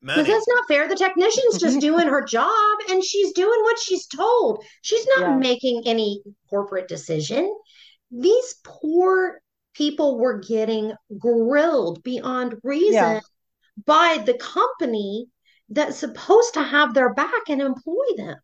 [0.00, 0.88] because that's not fair.
[0.88, 4.64] The technician's just doing her job and she's doing what she's told.
[4.82, 5.36] She's not yeah.
[5.36, 7.52] making any corporate decision.
[8.10, 9.40] These poor
[9.74, 13.20] people were getting grilled beyond reason yeah.
[13.84, 15.26] By the company
[15.68, 18.36] that's supposed to have their back and employ them.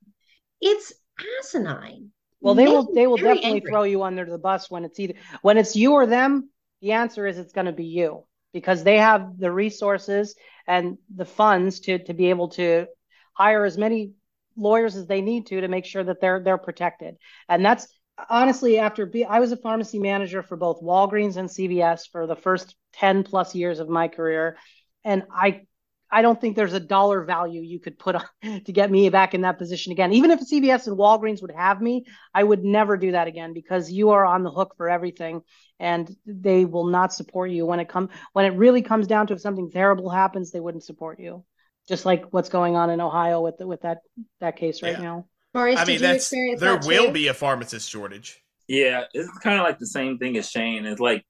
[0.61, 0.93] It's
[1.41, 2.11] asinine.
[2.41, 3.71] Well, they will they will definitely angry.
[3.71, 6.51] throw you under the bus when it's either when it's you or them.
[6.81, 10.37] The answer is it's going to be you because they have the resources
[10.67, 12.87] and the funds to to be able to
[13.33, 14.13] hire as many
[14.57, 17.17] lawyers as they need to to make sure that they're they're protected.
[17.49, 17.89] And that's
[18.31, 22.37] honestly after be, I was a pharmacy manager for both Walgreens and CVS for the
[22.37, 24.57] first 10 plus years of my career
[25.05, 25.63] and I
[26.11, 28.25] I don't think there's a dollar value you could put on
[28.65, 30.13] to get me back in that position again.
[30.13, 33.91] Even if CVS and Walgreens would have me, I would never do that again because
[33.91, 35.43] you are on the hook for everything
[35.79, 39.35] and they will not support you when it come when it really comes down to
[39.35, 41.45] if something terrible happens, they wouldn't support you.
[41.89, 43.99] Just like what's going on in Ohio with the, with that
[44.41, 45.03] that case right yeah.
[45.03, 45.27] now.
[45.55, 48.43] Maurice, I mean, that's there will be a pharmacist shortage.
[48.67, 50.85] Yeah, it's kind of like the same thing as Shane.
[50.85, 51.25] It's like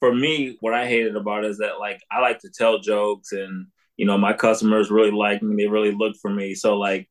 [0.00, 3.66] for me, what I hated about is that like I like to tell jokes and
[3.98, 5.56] you know, my customers really like me.
[5.56, 6.54] They really look for me.
[6.54, 7.10] So like,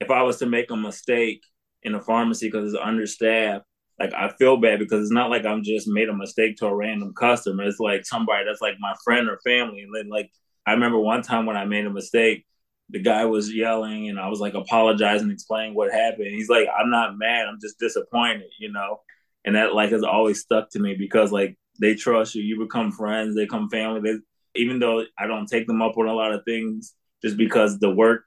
[0.00, 1.42] if I was to make a mistake
[1.82, 3.66] in a pharmacy because it's understaffed,
[4.00, 6.74] like I feel bad because it's not like I'm just made a mistake to a
[6.74, 7.64] random customer.
[7.64, 9.82] It's like somebody that's like my friend or family.
[9.82, 10.30] And then like
[10.66, 12.46] I remember one time when I made a mistake,
[12.88, 16.28] the guy was yelling and I was like apologizing, explaining what happened.
[16.28, 19.00] He's like, I'm not mad, I'm just disappointed, you know?
[19.44, 22.92] And that like has always stuck to me because like they trust you, you become
[22.92, 24.00] friends, they become family.
[24.00, 24.18] They
[24.60, 27.90] even though I don't take them up on a lot of things, just because the
[27.90, 28.24] work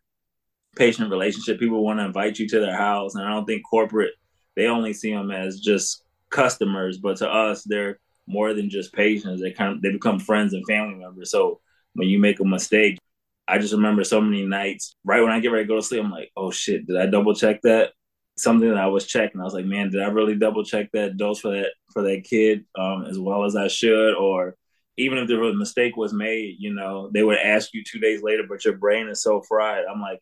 [0.75, 4.13] patient relationship, people want to invite you to their house, and I don't think corporate
[4.55, 9.41] they only see them as just customers, but to us, they're more than just patients.
[9.41, 11.31] They kind of they become friends and family members.
[11.31, 11.59] So
[11.93, 12.97] when you make a mistake,
[13.47, 16.03] I just remember so many nights right when I get ready to go to sleep,
[16.03, 17.91] I'm like, oh shit, did I double check that?
[18.37, 19.39] Something that I was checking.
[19.39, 22.25] I was like, man, did I really double check that dose for that for that
[22.25, 24.15] kid um, as well as I should?
[24.15, 24.55] Or
[24.97, 28.43] even if the mistake was made, you know, they would ask you two days later,
[28.47, 29.83] but your brain is so fried.
[29.89, 30.19] I'm like,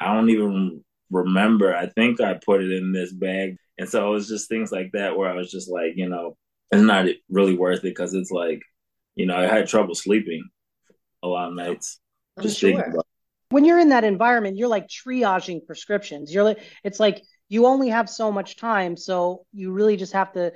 [0.00, 1.74] I don't even remember.
[1.74, 3.56] I think I put it in this bag.
[3.78, 6.36] And so it was just things like that where I was just like, you know,
[6.70, 8.62] it's not really worth it because it's like,
[9.14, 10.48] you know, I had trouble sleeping
[11.22, 12.00] a lot of nights.
[12.36, 13.03] I'm just sure.
[13.54, 16.34] When you're in that environment, you're like triaging prescriptions.
[16.34, 18.96] You're like, it's like you only have so much time.
[18.96, 20.52] So you really just have to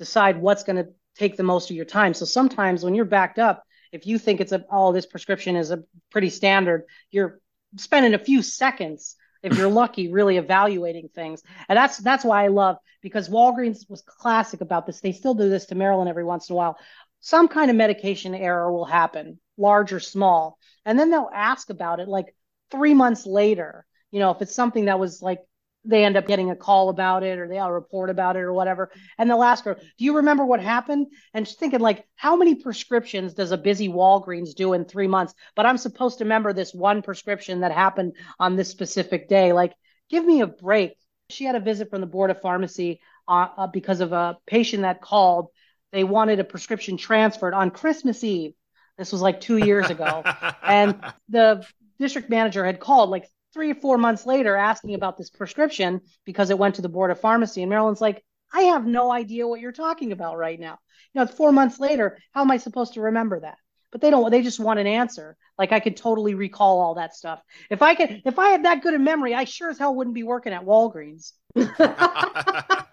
[0.00, 2.12] decide what's going to take the most of your time.
[2.12, 5.70] So sometimes when you're backed up, if you think it's a oh this prescription is
[5.70, 7.38] a pretty standard, you're
[7.76, 11.44] spending a few seconds if you're lucky really evaluating things.
[11.68, 15.00] And that's that's why I love because Walgreens was classic about this.
[15.00, 16.78] They still do this to Marilyn every once in a while.
[17.20, 22.00] Some kind of medication error will happen, large or small, and then they'll ask about
[22.00, 22.34] it like
[22.70, 23.86] 3 months later.
[24.10, 25.40] You know, if it's something that was like
[25.84, 28.52] they end up getting a call about it or they all report about it or
[28.52, 28.90] whatever.
[29.16, 31.08] And they'll ask her, Do you remember what happened?
[31.32, 35.34] And she's thinking, like, how many prescriptions does a busy Walgreens do in three months?
[35.56, 39.52] But I'm supposed to remember this one prescription that happened on this specific day.
[39.52, 39.72] Like,
[40.10, 40.96] give me a break.
[41.30, 44.82] She had a visit from the Board of Pharmacy uh, uh, because of a patient
[44.82, 45.48] that called.
[45.92, 48.52] They wanted a prescription transferred on Christmas Eve.
[48.98, 50.22] This was like two years ago.
[50.62, 51.66] and the
[52.00, 56.50] district manager had called like three or four months later asking about this prescription because
[56.50, 57.62] it went to the board of pharmacy.
[57.62, 60.78] And Marilyn's like, I have no idea what you're talking about right now.
[61.12, 62.18] You know, it's four months later.
[62.32, 63.58] How am I supposed to remember that?
[63.92, 65.36] But they don't, they just want an answer.
[65.58, 67.40] Like I could totally recall all that stuff.
[67.70, 70.14] If I could, if I had that good a memory, I sure as hell wouldn't
[70.14, 71.32] be working at Walgreens.
[71.56, 72.84] I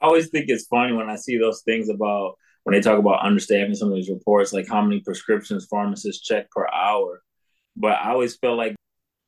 [0.00, 3.74] always think it's funny when I see those things about when they talk about understanding
[3.74, 7.21] some of these reports, like how many prescriptions pharmacists check per hour.
[7.76, 8.76] But I always feel like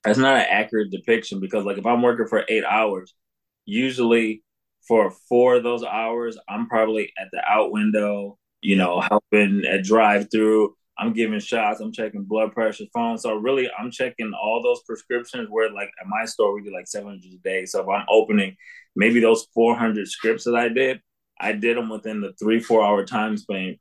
[0.05, 3.15] that's not an accurate depiction because like if I'm working for eight hours,
[3.65, 4.43] usually
[4.87, 9.85] for four of those hours, I'm probably at the out window you know, helping at
[9.85, 10.75] drive through.
[10.99, 11.81] I'm giving shots.
[11.81, 13.19] I'm checking blood pressure, phone.
[13.19, 15.49] So really, I'm checking all those prescriptions.
[15.51, 17.67] Where like at my store, we do like 700 a day.
[17.67, 18.57] So if I'm opening
[18.97, 21.01] maybe those 400 scripts that I did,
[21.39, 23.77] I did them within the three four hour time span.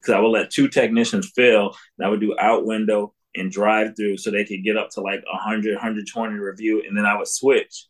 [0.00, 3.96] Because I would let two technicians fill, and I would do out window and drive
[3.96, 7.28] through, so they could get up to like 100 120 review, and then I would
[7.28, 7.86] switch,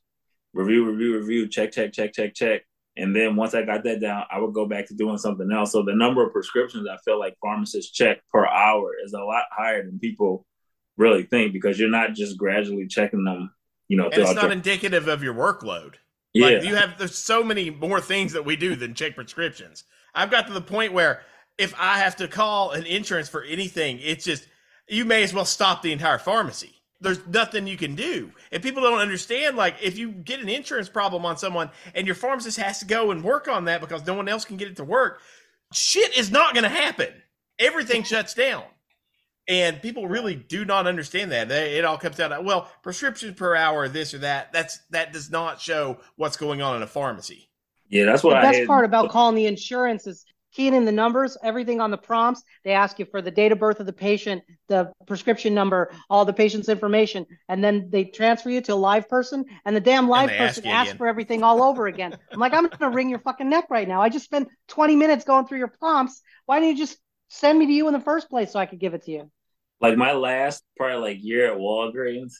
[0.52, 2.62] review review review, check check check check check,
[2.96, 5.72] and then once I got that down, I would go back to doing something else.
[5.72, 9.44] So the number of prescriptions I feel like pharmacists check per hour is a lot
[9.50, 10.44] higher than people
[10.96, 13.52] really think because you're not just gradually checking them.
[13.88, 15.94] You know, and it's not indicative of your workload.
[16.32, 19.84] Yeah, like you have there's so many more things that we do than check prescriptions.
[20.14, 21.22] I've got to the point where
[21.58, 24.46] if I have to call an insurance for anything, it's just
[24.90, 28.30] you may as well stop the entire pharmacy there's nothing you can do.
[28.52, 32.14] And people don't understand, like, if you get an insurance problem on someone and your
[32.14, 34.76] pharmacist has to go and work on that because no one else can get it
[34.76, 35.20] to work,
[35.72, 37.08] shit is not going to happen.
[37.58, 38.64] Everything shuts down.
[39.48, 41.50] And people really do not understand that.
[41.50, 44.52] It all comes down to, well, prescriptions per hour, this or that.
[44.52, 47.48] That's that does not show what's going on in a pharmacy.
[47.88, 48.66] Yeah, that's what the I best had.
[48.68, 52.42] part about calling the insurance is keying in the numbers, everything on the prompts.
[52.64, 56.24] They ask you for the date of birth of the patient, the prescription number, all
[56.24, 60.08] the patient's information, and then they transfer you to a live person, and the damn
[60.08, 62.16] live person ask asks for everything all over again.
[62.32, 64.00] I'm like, I'm gonna wring your fucking neck right now.
[64.00, 66.20] I just spent 20 minutes going through your prompts.
[66.46, 68.80] Why didn't you just send me to you in the first place so I could
[68.80, 69.30] give it to you?
[69.80, 72.34] Like my last probably like year at Walgreens.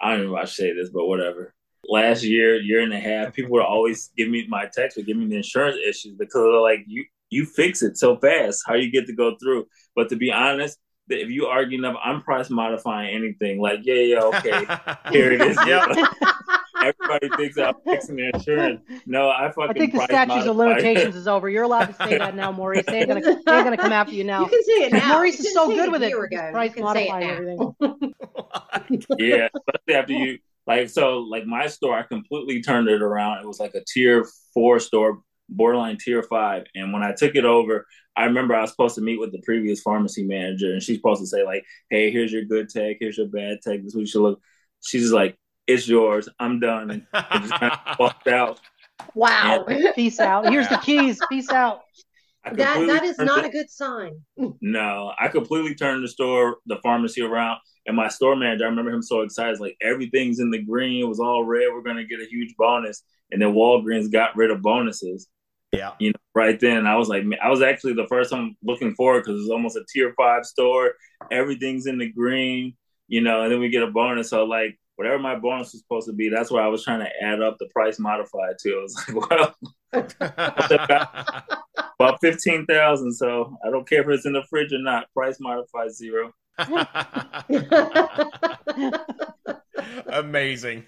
[0.00, 1.54] I don't know if I should say this, but whatever
[1.88, 5.16] last year, year and a half, people would always give me my text would give
[5.16, 8.62] me the insurance issues because they're like, you you fix it so fast.
[8.66, 9.66] How you get to go through?
[9.96, 13.60] But to be honest, if you argue enough, I'm price modifying anything.
[13.60, 14.66] Like, yeah, yeah, okay,
[15.10, 15.58] here it is.
[15.66, 15.86] Yeah.
[16.82, 18.80] Everybody thinks I'm fixing the insurance.
[19.06, 19.70] No, I fucking.
[19.70, 21.48] I think the statutes of limitations is over.
[21.48, 22.84] You're allowed to say that now, Maurice.
[22.86, 24.42] They're gonna they're gonna come after you now.
[24.42, 25.14] You can say it now.
[25.14, 26.12] Maurice is so good with it.
[26.12, 27.74] Price modifying everything.
[29.18, 33.46] yeah, especially after you like so like my store i completely turned it around it
[33.46, 35.20] was like a tier four store
[35.56, 36.64] borderline tier five.
[36.74, 37.86] And when I took it over,
[38.16, 41.20] I remember I was supposed to meet with the previous pharmacy manager, and she's supposed
[41.20, 43.78] to say like, "Hey, here's your good tech, here's your bad tech.
[43.78, 44.40] This is what you should look."
[44.82, 46.28] She's just like, "It's yours.
[46.38, 48.60] I'm done," and I just kind of walked out.
[49.14, 49.64] Wow.
[49.68, 50.50] And, Peace out.
[50.50, 51.20] Here's the keys.
[51.30, 51.82] Peace out.
[52.44, 54.20] That that is not the, a good sign.
[54.60, 58.64] No, I completely turned the store, the pharmacy around, and my store manager.
[58.64, 61.04] I remember him so excited, like everything's in the green.
[61.04, 61.68] It was all red.
[61.72, 65.28] We're gonna get a huge bonus, and then Walgreens got rid of bonuses.
[65.72, 65.92] Yeah.
[65.98, 69.24] You know, right then I was like, I was actually the first one looking forward
[69.24, 70.92] because it's almost a tier five store.
[71.30, 72.74] Everything's in the green,
[73.08, 74.28] you know, and then we get a bonus.
[74.30, 77.08] So like whatever my bonus was supposed to be, that's where I was trying to
[77.22, 78.70] add up the price modified to.
[78.78, 79.54] I was like, well,
[81.98, 83.14] about fifteen thousand.
[83.14, 85.06] So I don't care if it's in the fridge or not.
[85.14, 86.34] Price modified zero.
[90.06, 90.84] Amazing.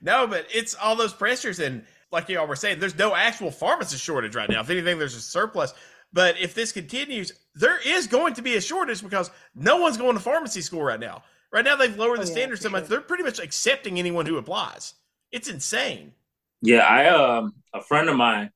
[0.00, 1.84] no, but it's all those pressures and
[2.14, 4.60] like y'all were saying, there's no actual pharmacist shortage right now.
[4.60, 5.74] If anything, there's a surplus.
[6.12, 10.14] But if this continues, there is going to be a shortage because no one's going
[10.14, 11.22] to pharmacy school right now.
[11.52, 12.82] Right now, they've lowered the oh, yeah, standards so much.
[12.82, 12.88] Sure.
[12.88, 14.94] They're pretty much accepting anyone who applies.
[15.30, 16.12] It's insane.
[16.62, 18.50] Yeah, I um a friend of mine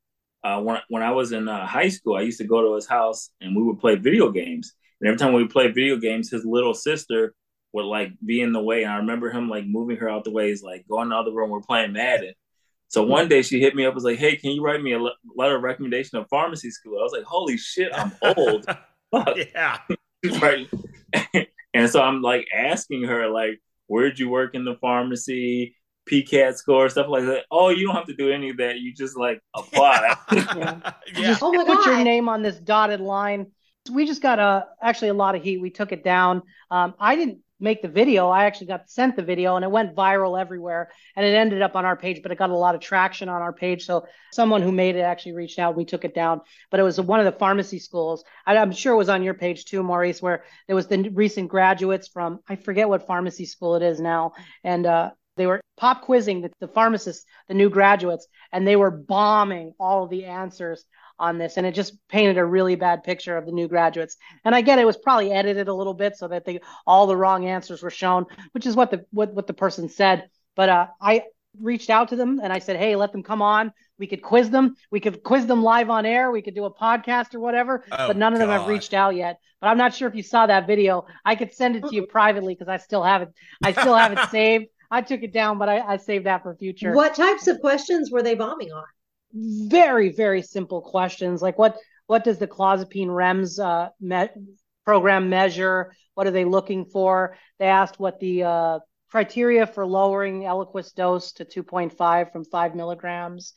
[0.44, 2.86] uh, when when I was in uh, high school, I used to go to his
[2.86, 4.74] house and we would play video games.
[5.00, 7.34] And every time we would play video games, his little sister
[7.72, 8.84] would like be in the way.
[8.84, 10.48] And I remember him like moving her out the way.
[10.48, 11.50] He's like, go in the other room.
[11.50, 12.34] We're playing Madden.
[12.88, 14.98] So one day she hit me up, was like, "Hey, can you write me a
[14.98, 18.66] letter of recommendation of pharmacy school?" I was like, "Holy shit, I'm old."
[19.36, 19.78] yeah.
[20.40, 20.68] right.
[21.74, 25.76] and so I'm like asking her, like, "Where'd you work in the pharmacy?"
[26.10, 27.44] PCAT score, stuff like that.
[27.50, 28.78] Oh, you don't have to do any of that.
[28.78, 30.16] You just like apply.
[30.32, 30.44] yeah.
[30.56, 30.92] yeah.
[31.12, 31.86] Just oh put God.
[31.86, 33.48] your name on this dotted line.
[33.90, 35.58] We just got a actually a lot of heat.
[35.58, 36.42] We took it down.
[36.70, 38.28] Um, I didn't make the video.
[38.28, 41.76] I actually got sent the video and it went viral everywhere and it ended up
[41.76, 43.84] on our page, but it got a lot of traction on our page.
[43.84, 45.76] So someone who made it actually reached out.
[45.76, 46.40] We took it down,
[46.70, 48.24] but it was one of the pharmacy schools.
[48.46, 52.08] I'm sure it was on your page too, Maurice, where there was the recent graduates
[52.08, 54.32] from, I forget what pharmacy school it is now.
[54.64, 58.90] And, uh, they were pop quizzing the, the pharmacists, the new graduates, and they were
[58.90, 60.84] bombing all of the answers
[61.18, 64.16] on this and it just painted a really bad picture of the new graduates.
[64.44, 67.16] And i get it was probably edited a little bit so that they all the
[67.16, 70.28] wrong answers were shown which is what the what, what the person said.
[70.56, 71.22] But uh, i
[71.60, 73.72] reached out to them and i said hey let them come on.
[73.98, 74.76] We could quiz them.
[74.92, 76.30] We could quiz them live on air.
[76.30, 79.16] We could do a podcast or whatever oh, but none of them have reached out
[79.16, 79.40] yet.
[79.60, 81.06] But i'm not sure if you saw that video.
[81.24, 83.30] I could send it to you privately because i still have it
[83.64, 84.66] i still have it saved.
[84.90, 86.92] I took it down but I, I saved that for future.
[86.92, 88.84] What types of questions were they bombing on
[89.34, 91.76] very very simple questions like what
[92.06, 94.30] what does the clozapine REMS uh, me-
[94.86, 95.92] program measure?
[96.14, 97.36] What are they looking for?
[97.58, 98.78] They asked what the uh,
[99.10, 103.52] criteria for lowering Eliquis dose to 2.5 from five milligrams.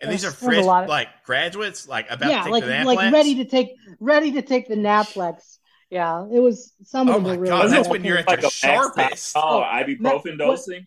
[0.00, 2.44] And these are There's- there's a fresh, lot of- like graduates, like about yeah, to
[2.44, 5.58] take like the like ready to take ready to take the Naplex.
[5.90, 7.50] Yeah, it was some of Oh them my were really.
[7.50, 9.32] god, that's when you're at Like your sharpest.
[9.36, 10.86] Oh, Oh, ibuprofen ma- what- dosing.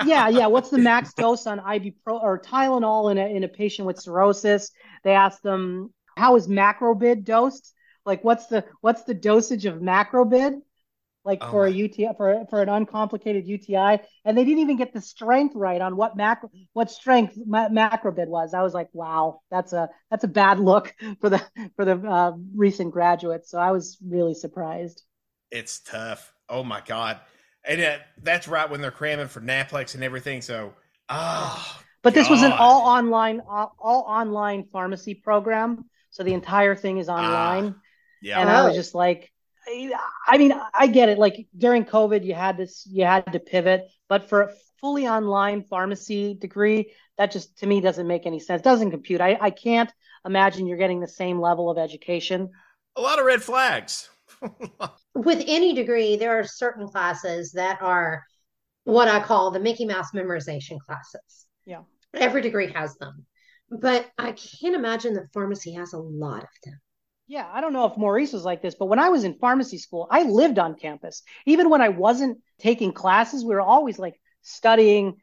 [0.00, 0.46] Yeah, yeah.
[0.46, 4.70] What's the max dose on ibupro or Tylenol in a in a patient with cirrhosis?
[5.02, 7.72] They asked them how is macrobid dosed?
[8.04, 10.60] Like, what's the what's the dosage of macrobid?
[11.24, 14.92] Like Oh for a UTI for for an uncomplicated UTI, and they didn't even get
[14.92, 18.52] the strength right on what macro what strength ma- macrobid was.
[18.52, 21.42] I was like, wow, that's a that's a bad look for the
[21.76, 23.50] for the uh, recent graduates.
[23.50, 25.02] So I was really surprised.
[25.50, 26.34] It's tough.
[26.48, 27.20] Oh my god,
[27.66, 30.42] and uh, that's right when they're cramming for Naplex and everything.
[30.42, 30.74] So,
[31.08, 36.74] ah, But this was an all online all, all online pharmacy program, so the entire
[36.76, 37.74] thing is online.
[38.22, 38.76] yeah, and I was Oh.
[38.76, 39.32] just like,
[40.28, 41.18] I mean, I get it.
[41.18, 45.62] Like during COVID, you had this, you had to pivot, but for a fully online
[45.64, 48.60] pharmacy degree, that just to me doesn't make any sense.
[48.60, 49.20] Doesn't compute.
[49.22, 49.90] I, I can't
[50.26, 52.50] imagine you're getting the same level of education.
[52.96, 54.10] a lot of red flags.
[55.14, 58.22] With any degree, there are certain classes that are
[58.84, 61.46] what I call the Mickey Mouse memorization classes.
[61.66, 61.82] Yeah.
[62.14, 63.26] Every degree has them.
[63.70, 66.80] But I can't imagine that pharmacy has a lot of them.
[67.26, 69.78] Yeah, I don't know if Maurice was like this, but when I was in pharmacy
[69.78, 71.22] school, I lived on campus.
[71.46, 75.16] Even when I wasn't taking classes, we were always like studying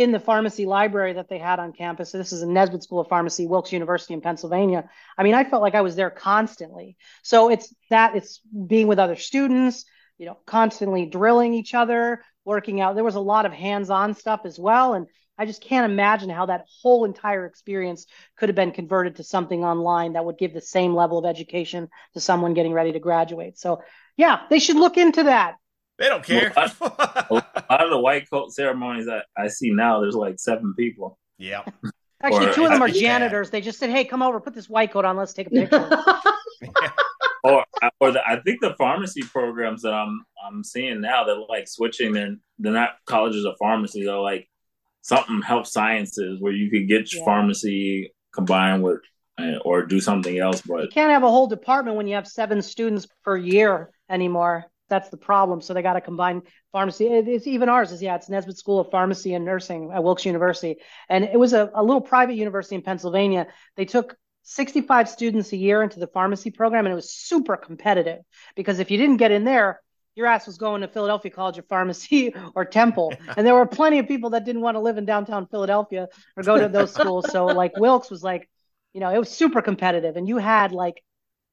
[0.00, 2.10] in the pharmacy library that they had on campus.
[2.10, 4.88] So this is a Nesbitt School of Pharmacy, Wilkes University in Pennsylvania.
[5.18, 6.96] I mean, I felt like I was there constantly.
[7.22, 9.84] So it's that it's being with other students,
[10.16, 12.94] you know, constantly drilling each other, working out.
[12.94, 14.94] There was a lot of hands-on stuff as well.
[14.94, 19.24] And I just can't imagine how that whole entire experience could have been converted to
[19.24, 23.00] something online that would give the same level of education to someone getting ready to
[23.00, 23.58] graduate.
[23.58, 23.82] So,
[24.16, 25.56] yeah, they should look into that.
[25.98, 26.52] They don't care.
[27.70, 31.18] A lot of the white coat ceremonies I, I see now, there's like seven people.
[31.38, 31.62] yeah,
[32.22, 33.08] Actually, Or- two of them are That'd bad.
[33.20, 33.48] janitors.
[33.50, 35.16] They just said, "Hey, come over, put this white coat on.
[35.16, 35.88] Let's take a picture."
[37.42, 37.64] Or,
[38.00, 42.12] or the, I think the pharmacy programs that I'm I'm seeing now, they're like switching.
[42.12, 44.04] They're they're not colleges of pharmacy.
[44.04, 44.46] They're like
[45.00, 47.24] something health sciences where you could get Yeah.
[47.24, 48.98] pharmacy combined with
[49.40, 50.60] uh, or do something else.
[50.60, 54.66] But you can't have a whole department when you have seven students per year anymore.
[54.90, 55.62] That's the problem.
[55.62, 57.06] So they got to combine pharmacy.
[57.06, 60.76] It's even ours is yeah, it's Nesbitt School of Pharmacy and Nursing at Wilkes University,
[61.08, 63.46] and it was a, a little private university in Pennsylvania.
[63.76, 68.18] They took 65 students a year into the pharmacy program, and it was super competitive
[68.56, 69.80] because if you didn't get in there,
[70.16, 74.00] your ass was going to Philadelphia College of Pharmacy or Temple, and there were plenty
[74.00, 77.30] of people that didn't want to live in downtown Philadelphia or go to those schools.
[77.30, 78.50] So like Wilkes was like,
[78.92, 81.02] you know, it was super competitive, and you had like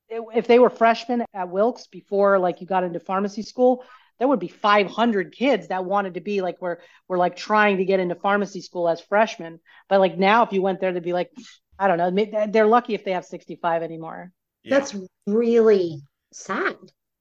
[0.10, 3.84] if they were freshmen at Wilkes before like you got into pharmacy school,
[4.20, 7.86] there would be 500 kids that wanted to be like were were like trying to
[7.86, 9.60] get into pharmacy school as freshmen.
[9.90, 11.32] But like now, if you went there, they'd be like,
[11.80, 14.32] I don't know, they're lucky if they have 65 anymore.
[14.64, 14.80] yeah.
[14.80, 14.96] That's
[15.28, 16.02] really
[16.34, 16.78] sad.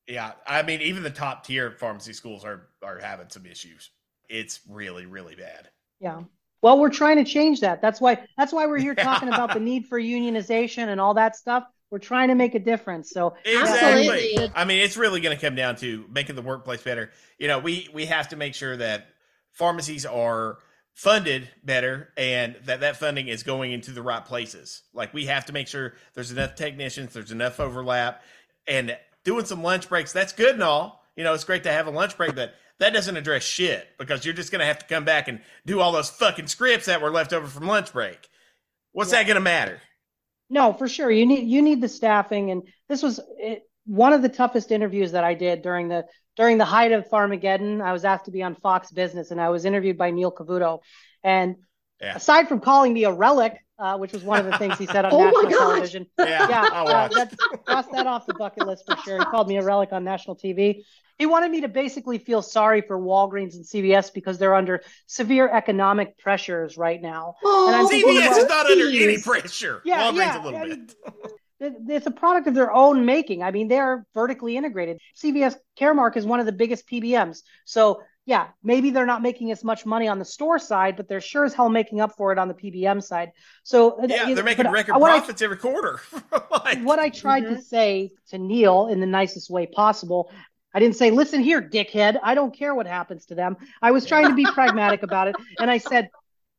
[0.06, 0.32] yeah.
[0.46, 3.90] I mean, even the top tier pharmacy schools are are having some issues.
[4.28, 5.68] It's really, really bad.
[6.00, 6.22] Yeah.
[6.62, 7.80] Well, we're trying to change that.
[7.82, 11.36] That's why that's why we're here talking about the need for unionization and all that
[11.36, 11.64] stuff.
[11.90, 13.10] We're trying to make a difference.
[13.10, 14.08] So Exactly.
[14.08, 14.52] Absolutely.
[14.54, 17.10] I mean, it's really going to come down to making the workplace better.
[17.38, 19.06] You know, we we have to make sure that
[19.52, 20.58] pharmacies are
[20.94, 24.82] funded better and that that funding is going into the right places.
[24.94, 28.22] Like we have to make sure there's enough technicians, there's enough overlap,
[28.66, 30.12] and doing some lunch breaks.
[30.12, 31.02] That's good and all.
[31.14, 34.24] You know, it's great to have a lunch break, but that doesn't address shit because
[34.24, 37.00] you're just going to have to come back and do all those fucking scripts that
[37.00, 38.28] were left over from lunch break.
[38.92, 39.18] What's Yeah.
[39.18, 39.80] that going to matter?
[40.48, 41.10] No, for sure.
[41.10, 45.12] You need you need the staffing, and this was it, one of the toughest interviews
[45.12, 46.04] that I did during the
[46.36, 47.80] during the height of Pharmageddon.
[47.80, 50.80] I was asked to be on Fox Business, and I was interviewed by Neil Cavuto.
[51.24, 51.56] And
[52.00, 52.16] Yeah.
[52.16, 55.04] aside from calling me a relic, uh, which was one of the things he said
[55.04, 57.34] on Oh my national television, Yeah, yeah, uh, that's,
[57.64, 59.18] cross that off the bucket list for sure.
[59.18, 60.84] He called me a relic on national TV.
[61.18, 65.48] He wanted me to basically feel sorry for Walgreens and CVS because they're under severe
[65.48, 67.34] economic pressures right now.
[67.42, 69.80] Oh, I'm thinking, CVS well, is not under any pressure.
[69.84, 70.78] Yeah, Walgreens yeah, a little I bit.
[70.78, 73.42] mean, it's a product of their own making.
[73.42, 75.00] I mean, they're vertically integrated.
[75.16, 77.38] CVS Caremark is one of the biggest PBMs.
[77.64, 81.20] So, yeah, maybe they're not making as much money on the store side, but they're
[81.22, 83.30] sure as hell making up for it on the PBM side.
[83.62, 85.98] So, Yeah, you- they're making record what I- profits every quarter.
[86.50, 87.62] Like, what I tried to Mhm.
[87.62, 90.30] say to Neil in the nicest way possible.
[90.76, 92.18] I didn't say, listen here, dickhead.
[92.22, 93.56] I don't care what happens to them.
[93.80, 95.36] I was trying to be pragmatic about it.
[95.58, 96.10] And I said,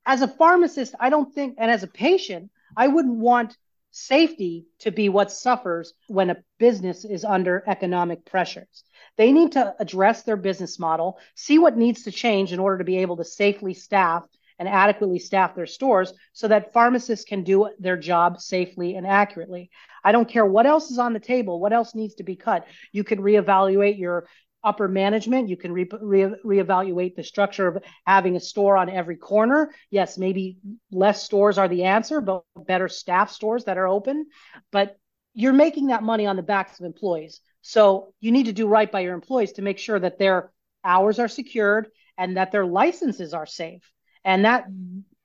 [0.07, 3.55] as a pharmacist, I don't think, and as a patient, I wouldn't want
[3.91, 8.83] safety to be what suffers when a business is under economic pressures.
[9.17, 12.83] They need to address their business model, see what needs to change in order to
[12.83, 14.23] be able to safely staff
[14.59, 19.69] and adequately staff their stores so that pharmacists can do their job safely and accurately.
[20.03, 22.65] I don't care what else is on the table, what else needs to be cut.
[22.91, 24.27] You can reevaluate your
[24.63, 25.49] upper management.
[25.49, 29.71] You can re- re- reevaluate the structure of having a store on every corner.
[29.89, 30.57] Yes, maybe
[30.91, 34.25] less stores are the answer, but better staff stores that are open.
[34.71, 34.97] But
[35.33, 37.39] you're making that money on the backs of employees.
[37.61, 40.51] So you need to do right by your employees to make sure that their
[40.83, 43.83] hours are secured and that their licenses are safe.
[44.27, 44.65] And that,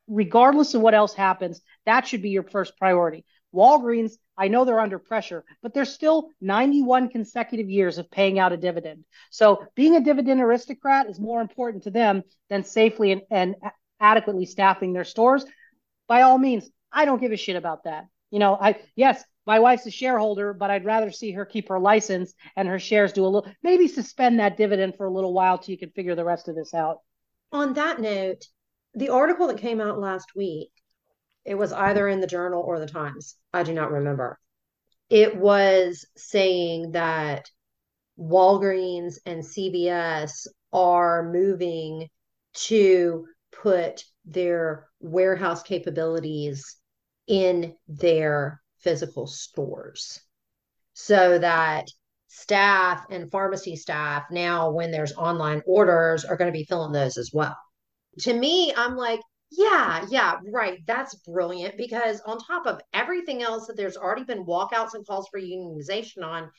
[0.06, 3.24] regardless of what else happens, that should be your first priority.
[3.52, 8.52] Walgreens, I know they're under pressure, but they're still 91 consecutive years of paying out
[8.52, 9.04] a dividend.
[9.30, 13.56] So being a dividend aristocrat is more important to them than safely and, and
[14.00, 15.44] adequately staffing their stores.
[16.06, 18.06] By all means, I don't give a shit about that.
[18.30, 21.80] You know, I yes, my wife's a shareholder, but I'd rather see her keep her
[21.80, 25.58] license and her shares do a little maybe suspend that dividend for a little while
[25.58, 27.00] till you can figure the rest of this out.
[27.50, 28.46] On that note,
[28.94, 30.70] the article that came out last week
[31.44, 33.36] it was either in the journal or the Times.
[33.52, 34.38] I do not remember.
[35.10, 37.50] It was saying that
[38.18, 42.08] Walgreens and CVS are moving
[42.54, 46.76] to put their warehouse capabilities
[47.26, 50.20] in their physical stores
[50.92, 51.86] so that
[52.28, 57.16] staff and pharmacy staff now when there's online orders are going to be filling those
[57.16, 57.56] as well
[58.18, 59.20] to me i'm like
[59.54, 60.80] yeah, yeah, right.
[60.86, 65.28] That's brilliant because on top of everything else that there's already been walkouts and calls
[65.30, 66.50] for unionization on,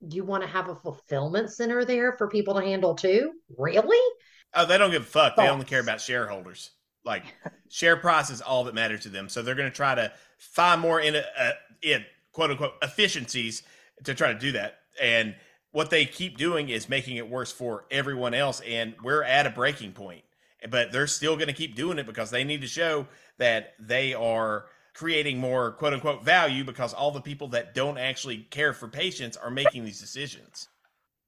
[0.00, 3.32] you want to have a fulfillment center there for people to handle too?
[3.56, 4.14] Really?
[4.54, 5.36] Oh, they don't give a fuck.
[5.36, 5.46] Thoughts.
[5.46, 6.70] They only care about shareholders.
[7.02, 7.24] Like
[7.70, 9.30] share price is all that matters to them.
[9.30, 13.62] So they're going to try to find more in, uh, in quote unquote efficiencies
[14.04, 14.80] to try to do that.
[15.00, 15.34] And
[15.70, 18.60] what they keep doing is making it worse for everyone else.
[18.60, 20.24] And we're at a breaking point
[20.70, 23.06] but they're still going to keep doing it because they need to show
[23.38, 28.38] that they are creating more quote unquote value because all the people that don't actually
[28.38, 30.68] care for patients are making these decisions.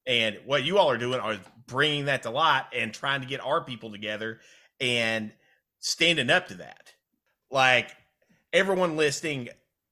[0.07, 3.41] And what you all are doing are bringing that to light and trying to get
[3.41, 4.41] our people together
[4.81, 5.31] and
[5.79, 6.93] standing up to that.
[7.51, 7.91] Like
[8.53, 9.51] everyone listening,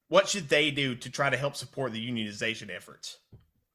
[0.09, 3.19] what should they do to try to help support the unionization efforts?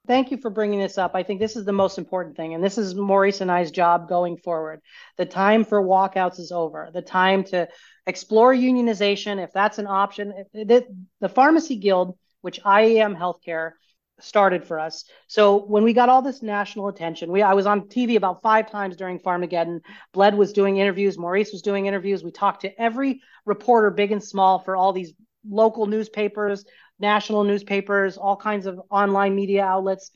[0.07, 1.12] Thank you for bringing this up.
[1.14, 4.07] I think this is the most important thing, and this is Maurice and I's job
[4.07, 4.80] going forward.
[5.16, 6.90] The time for walkouts is over.
[6.92, 7.68] The time to
[8.07, 10.44] explore unionization, if that's an option.
[10.52, 10.84] The,
[11.30, 13.72] Pharmacy Guild, which IAM Healthcare
[14.20, 15.07] started for us.
[15.26, 18.70] So when we got all this national attention, we I was on TV about five
[18.70, 19.80] times during Pharmageddon.
[20.12, 22.22] Bled was doing interviews, Maurice was doing interviews.
[22.22, 25.14] We talked to every reporter, big and small, for all these
[25.48, 26.64] local newspapers,
[26.99, 30.11] national newspapers, all kinds of online media outlets.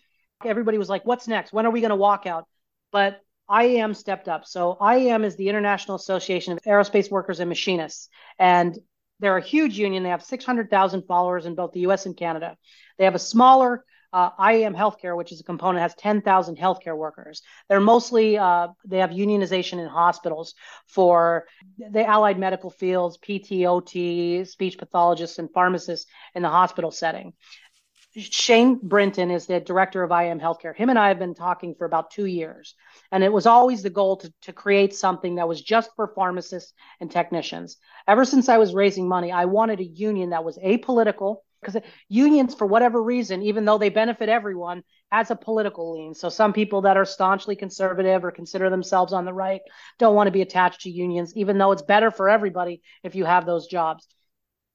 [0.45, 1.53] Everybody was like, what's next?
[1.53, 2.47] When are we going to walk out?
[2.93, 3.21] But
[3.51, 4.47] IAM stepped up.
[4.47, 8.09] So IAM is the International Association of Aerospace Workers and Machinists.
[8.39, 8.79] And
[9.21, 10.03] they're a huge union.
[10.03, 12.57] They have 600,000 followers in both the US and Canada.
[12.99, 17.43] They have a smaller uh, IAM Healthcare, which is a component, has 10,000 healthcare workers.
[17.69, 20.55] They're mostly, uh, they have unionization in hospitals
[20.87, 21.47] for
[21.79, 27.35] the allied medical fields, PTOT, speech pathologists, and pharmacists in the hospital setting.
[28.17, 30.75] Shane Brinton is the director of IAM Healthcare.
[30.75, 32.75] Him and I have been talking for about two years.
[33.13, 36.73] And it was always the goal to, to create something that was just for pharmacists
[37.01, 37.77] and technicians.
[38.07, 42.55] Ever since I was raising money, I wanted a union that was apolitical, because unions
[42.55, 46.83] for whatever reason even though they benefit everyone has a political lean so some people
[46.83, 49.61] that are staunchly conservative or consider themselves on the right
[49.99, 53.25] don't want to be attached to unions even though it's better for everybody if you
[53.25, 54.07] have those jobs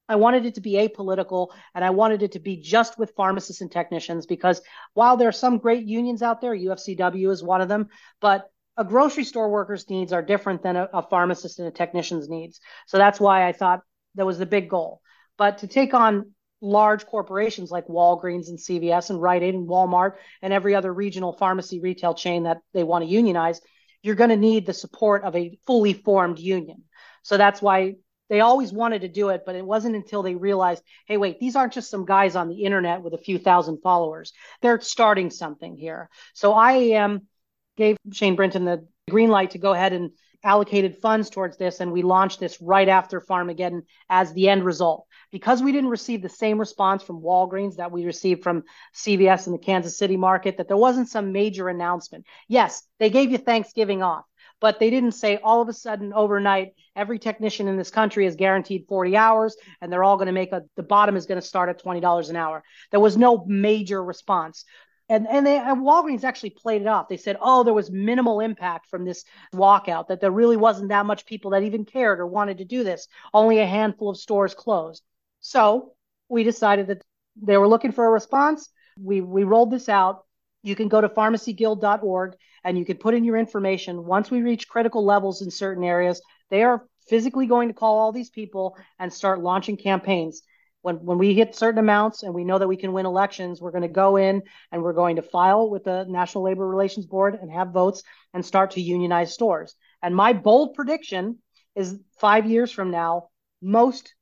[0.08, 3.62] I wanted it to be apolitical and I wanted it to be just with pharmacists
[3.62, 4.60] and technicians because
[4.92, 7.88] while there are some great unions out there, UFCW is one of them,
[8.20, 12.28] but a grocery store worker's needs are different than a, a pharmacist and a technician's
[12.28, 12.60] needs.
[12.86, 13.80] So that's why I thought
[14.16, 15.00] that was the big goal.
[15.38, 16.32] But to take on
[16.64, 21.32] large corporations like Walgreens and CVS and Rite Aid and Walmart and every other regional
[21.32, 23.60] pharmacy retail chain that they want to unionize,
[24.02, 26.82] you're going to need the support of a fully formed union.
[27.22, 27.96] So that's why
[28.30, 31.56] they always wanted to do it, but it wasn't until they realized, hey, wait, these
[31.56, 34.32] aren't just some guys on the internet with a few thousand followers.
[34.62, 36.08] They're starting something here.
[36.32, 37.28] So IAM
[37.76, 40.10] gave Shane Brinton the green light to go ahead and
[40.44, 45.06] allocated funds towards this, and we launched this right after Pharmageddon as the end result
[45.32, 48.62] because we didn't receive the same response from Walgreens that we received from
[48.94, 52.26] CVS in the Kansas City market, that there wasn't some major announcement.
[52.46, 54.24] Yes, they gave you Thanksgiving off,
[54.60, 58.36] but they didn't say all of a sudden overnight every technician in this country is
[58.36, 61.46] guaranteed 40 hours and they're all going to make a the bottom is going to
[61.46, 62.62] start at $20 an hour.
[62.90, 64.64] There was no major response.
[65.08, 67.08] And and, they, and Walgreens actually played it off.
[67.08, 69.24] They said, "Oh, there was minimal impact from this
[69.54, 70.08] walkout.
[70.08, 73.06] That there really wasn't that much people that even cared or wanted to do this.
[73.34, 75.02] Only a handful of stores closed."
[75.40, 75.92] So
[76.28, 77.02] we decided that
[77.36, 78.70] they were looking for a response.
[78.98, 80.24] We we rolled this out.
[80.62, 84.06] You can go to pharmacyguild.org and you can put in your information.
[84.06, 88.12] Once we reach critical levels in certain areas, they are physically going to call all
[88.12, 90.42] these people and start launching campaigns.
[90.84, 93.70] When, when we hit certain amounts and we know that we can win elections, we're
[93.70, 97.38] going to go in and we're going to file with the National Labor Relations Board
[97.40, 98.02] and have votes
[98.34, 99.74] and start to unionize stores.
[100.02, 101.38] And my bold prediction
[101.74, 103.30] is five years from now,
[103.62, 104.14] most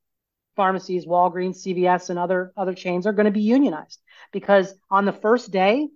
[0.55, 4.01] pharmacies, Walgreens, CVS, and other other chains are going to be unionized
[4.33, 5.89] because on the first day,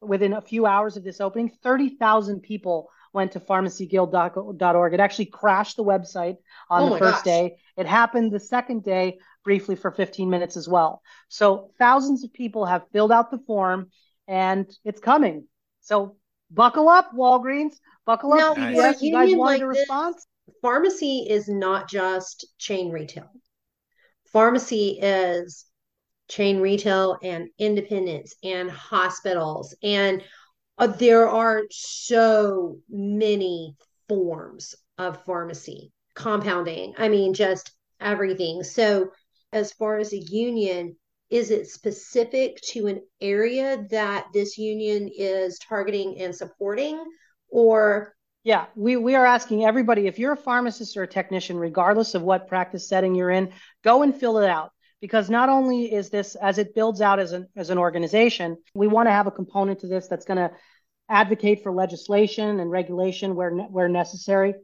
[0.00, 4.94] within a few hours of this opening, thirty thousand people went to pharmacyguild.org.
[4.94, 6.36] It actually crashed the website
[6.70, 7.24] on oh the first gosh.
[7.24, 7.56] day.
[7.76, 11.02] It happened the second day briefly for 15 minutes as well.
[11.28, 13.90] So thousands of people have filled out the form
[14.28, 15.46] and it's coming.
[15.80, 16.16] So
[16.50, 17.74] buckle up, Walgreens.
[18.04, 19.02] Buckle up, CVS.
[19.02, 20.16] You guys wanted like a response?
[20.16, 23.30] This, pharmacy is not just chain retail
[24.32, 25.66] pharmacy is
[26.28, 30.22] chain retail and independents and hospitals and
[30.78, 33.76] uh, there are so many
[34.08, 39.10] forms of pharmacy compounding i mean just everything so
[39.52, 40.96] as far as a union
[41.30, 47.02] is it specific to an area that this union is targeting and supporting
[47.48, 52.14] or yeah, we, we are asking everybody if you're a pharmacist or a technician, regardless
[52.14, 53.52] of what practice setting you're in,
[53.84, 54.72] go and fill it out.
[55.00, 58.88] Because not only is this, as it builds out as an, as an organization, we
[58.88, 60.50] want to have a component to this that's going to
[61.08, 64.54] advocate for legislation and regulation where, where necessary.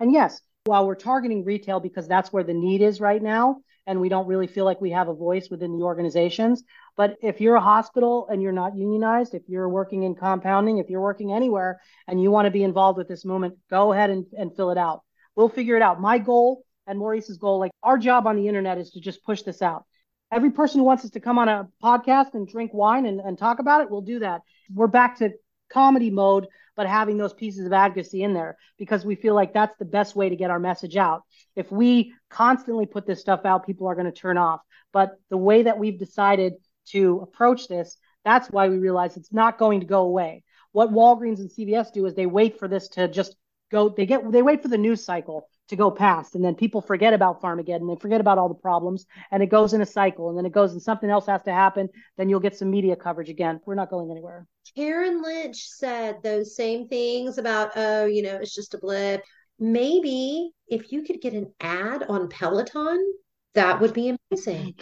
[0.00, 4.00] And yes, while we're targeting retail because that's where the need is right now, and
[4.02, 6.62] we don't really feel like we have a voice within the organizations.
[6.94, 10.90] But if you're a hospital and you're not unionized, if you're working in compounding, if
[10.90, 14.26] you're working anywhere and you want to be involved with this movement, go ahead and,
[14.38, 15.00] and fill it out.
[15.34, 16.02] We'll figure it out.
[16.02, 19.40] My goal and Maurice's goal, like our job on the internet is to just push
[19.40, 19.86] this out.
[20.30, 23.38] Every person who wants us to come on a podcast and drink wine and, and
[23.38, 24.42] talk about it, we'll do that.
[24.74, 25.30] We're back to
[25.72, 26.46] comedy mode,
[26.78, 30.14] but having those pieces of advocacy in there because we feel like that's the best
[30.14, 31.24] way to get our message out.
[31.56, 34.60] If we constantly put this stuff out, people are going to turn off.
[34.92, 36.52] But the way that we've decided
[36.90, 40.44] to approach this, that's why we realize it's not going to go away.
[40.70, 43.34] What Walgreens and CVS do is they wait for this to just
[43.72, 46.80] go, they get, they wait for the news cycle to go past and then people
[46.80, 47.88] forget about Pharmageddon.
[47.88, 50.52] They forget about all the problems and it goes in a cycle and then it
[50.52, 51.88] goes and something else has to happen.
[52.16, 53.60] Then you'll get some media coverage again.
[53.66, 54.46] We're not going anywhere.
[54.74, 59.22] Karen Lynch said those same things about, oh, you know, it's just a blip.
[59.58, 63.14] Maybe if you could get an ad on Peloton,
[63.54, 64.74] that would be amazing.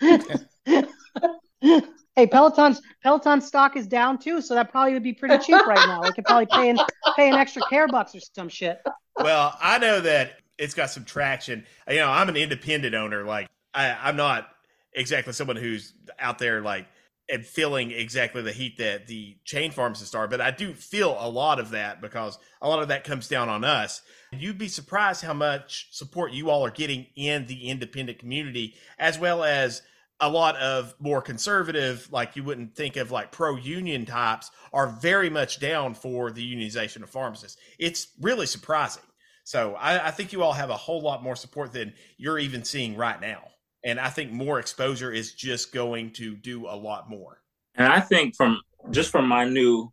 [2.16, 5.86] hey, Peloton's Peloton stock is down too, so that probably would be pretty cheap right
[5.86, 6.02] now.
[6.02, 6.78] We could probably pay an,
[7.16, 8.80] pay an extra care bucks or some shit
[9.22, 11.64] well, I know that it's got some traction.
[11.88, 13.24] You know, I'm an independent owner.
[13.24, 14.48] Like, I, I'm not
[14.92, 16.86] exactly someone who's out there like
[17.28, 21.28] and feeling exactly the heat that the chain pharmacists are, but I do feel a
[21.28, 24.02] lot of that because a lot of that comes down on us.
[24.32, 29.16] You'd be surprised how much support you all are getting in the independent community, as
[29.16, 29.82] well as
[30.20, 34.88] a lot of more conservative, like you wouldn't think of like pro union types, are
[34.88, 37.58] very much down for the unionization of pharmacists.
[37.78, 39.02] It's really surprising.
[39.44, 42.62] So I, I, think you all have a whole lot more support than you're even
[42.64, 43.42] seeing right now.
[43.84, 47.40] And I think more exposure is just going to do a lot more.
[47.74, 48.60] And I think from
[48.90, 49.90] just from my new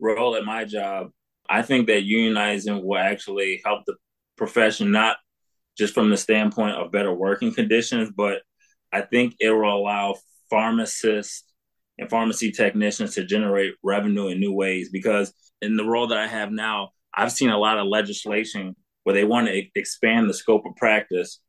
[0.00, 1.10] role at my job,
[1.48, 3.94] I think that unionizing will actually help the
[4.36, 5.16] profession, not
[5.76, 8.42] just from the standpoint of better working conditions, but
[8.92, 10.16] I think it will allow
[10.50, 11.44] pharmacists
[11.98, 14.90] and pharmacy technicians to generate revenue in new ways.
[14.90, 19.14] Because in the role that I have now, I've seen a lot of legislation where
[19.14, 21.40] they want to expand the scope of practice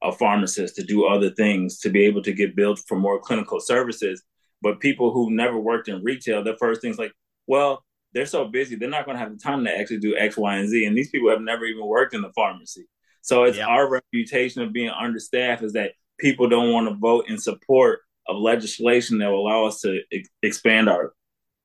[0.00, 3.60] of pharmacists to do other things to be able to get billed for more clinical
[3.60, 4.22] services.
[4.62, 7.12] But people who never worked in retail, their first thing's like,
[7.46, 10.36] well, they're so busy, they're not going to have the time to actually do X,
[10.36, 10.84] Y, and Z.
[10.84, 12.86] And these people have never even worked in the pharmacy.
[13.22, 13.68] So it's yep.
[13.68, 18.36] our reputation of being understaffed is that people don't want to vote in support of
[18.36, 21.14] legislation that will allow us to ex- expand our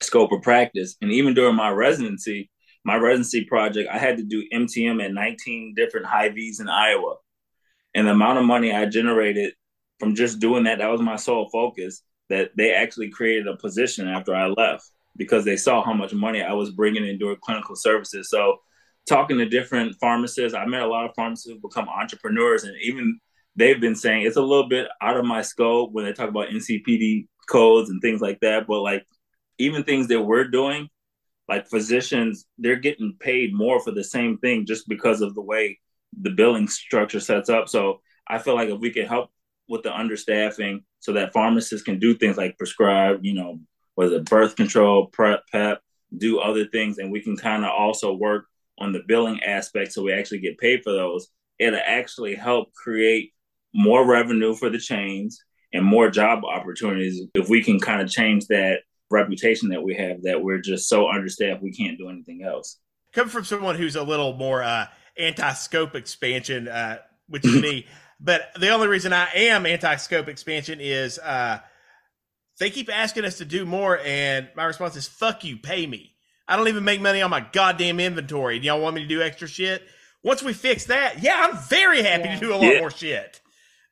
[0.01, 0.95] scope of practice.
[1.01, 2.49] And even during my residency,
[2.85, 7.15] my residency project, I had to do MTM at 19 different Hy-Vees in Iowa.
[7.95, 9.53] And the amount of money I generated
[9.99, 14.07] from just doing that, that was my sole focus, that they actually created a position
[14.07, 17.75] after I left because they saw how much money I was bringing in during clinical
[17.75, 18.29] services.
[18.29, 18.57] So
[19.07, 23.19] talking to different pharmacists, I met a lot of pharmacists who become entrepreneurs, and even
[23.55, 26.49] they've been saying it's a little bit out of my scope when they talk about
[26.49, 28.67] NCPD codes and things like that.
[28.67, 29.05] But like
[29.57, 30.89] even things that we're doing,
[31.47, 35.79] like physicians, they're getting paid more for the same thing just because of the way
[36.21, 37.67] the billing structure sets up.
[37.69, 39.29] So I feel like if we can help
[39.67, 43.59] with the understaffing so that pharmacists can do things like prescribe, you know,
[43.95, 45.81] whether birth control, PrEP, PEP,
[46.17, 48.45] do other things, and we can kind of also work
[48.79, 51.27] on the billing aspect so we actually get paid for those.
[51.59, 53.33] It'll actually help create
[53.73, 55.39] more revenue for the chains
[55.73, 60.21] and more job opportunities if we can kind of change that reputation that we have
[60.23, 62.79] that we're just so understaffed we can't do anything else.
[63.13, 67.87] Come from someone who's a little more uh, anti-scope expansion, uh, which is me.
[68.19, 71.59] But the only reason I am anti-scope expansion is uh,
[72.57, 76.15] they keep asking us to do more, and my response is "fuck you, pay me."
[76.47, 78.59] I don't even make money on my goddamn inventory.
[78.59, 79.83] Do y'all want me to do extra shit?
[80.23, 82.35] Once we fix that, yeah, I'm very happy yeah.
[82.35, 82.79] to do a lot yeah.
[82.79, 83.41] more shit.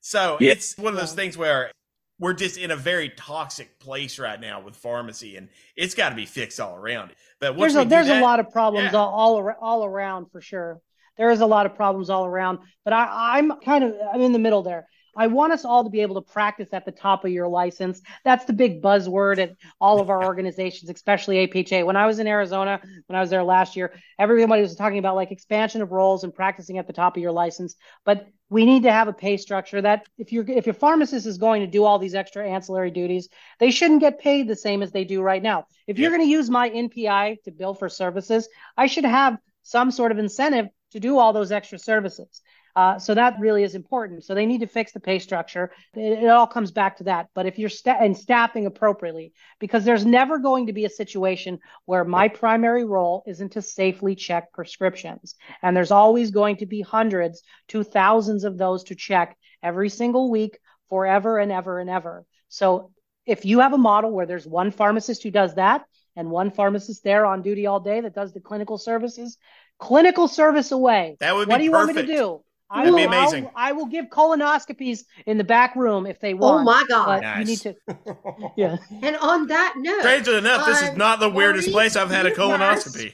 [0.02, 0.52] So yeah.
[0.52, 1.72] it's one of those things where
[2.20, 6.16] we're just in a very toxic place right now with pharmacy, and it's got to
[6.16, 7.12] be fixed all around.
[7.40, 9.00] But there's a, there's that, a lot of problems yeah.
[9.00, 10.80] all all, all around for sure.
[11.18, 14.34] There is a lot of problems all around, but I, I'm kind of I'm in
[14.34, 14.88] the middle there.
[15.16, 18.02] I want us all to be able to practice at the top of your license.
[18.24, 21.86] That's the big buzzword at all of our organizations, especially APHA.
[21.86, 25.16] When I was in Arizona, when I was there last year, everybody was talking about
[25.16, 27.76] like expansion of roles and practicing at the top of your license.
[28.06, 31.38] But we need to have a pay structure that if you're if your pharmacist is
[31.38, 34.92] going to do all these extra ancillary duties, they shouldn't get paid the same as
[34.92, 35.66] they do right now.
[35.88, 38.48] If you're going to use my NPI to bill for services,
[38.78, 42.42] I should have some sort of incentive to do all those extra services.
[42.76, 44.24] Uh, so that really is important.
[44.24, 45.72] So they need to fix the pay structure.
[45.94, 47.28] It, it all comes back to that.
[47.34, 51.60] But if you're sta- and staffing appropriately, because there's never going to be a situation
[51.86, 56.82] where my primary role isn't to safely check prescriptions, and there's always going to be
[56.82, 60.60] hundreds to thousands of those to check every single week,
[60.90, 62.26] forever and ever and ever.
[62.50, 62.92] So
[63.26, 67.04] if you have a model where there's one pharmacist who does that and one pharmacist
[67.04, 69.38] there on duty all day that does the clinical services,
[69.80, 71.16] clinical service away.
[71.22, 71.96] That would be What do you perfect.
[71.96, 72.44] want me to do?
[72.74, 73.46] I That'd will, be amazing.
[73.48, 76.62] I'll, I will give colonoscopies in the back room if they oh want.
[76.62, 77.22] Oh my god!
[77.22, 77.40] Nice.
[77.40, 77.76] You need to.
[78.58, 78.78] Yeah.
[79.02, 82.10] And on that note, strangely enough, this is uh, not the weirdest Maurice, place I've
[82.10, 83.12] had a colonoscopy.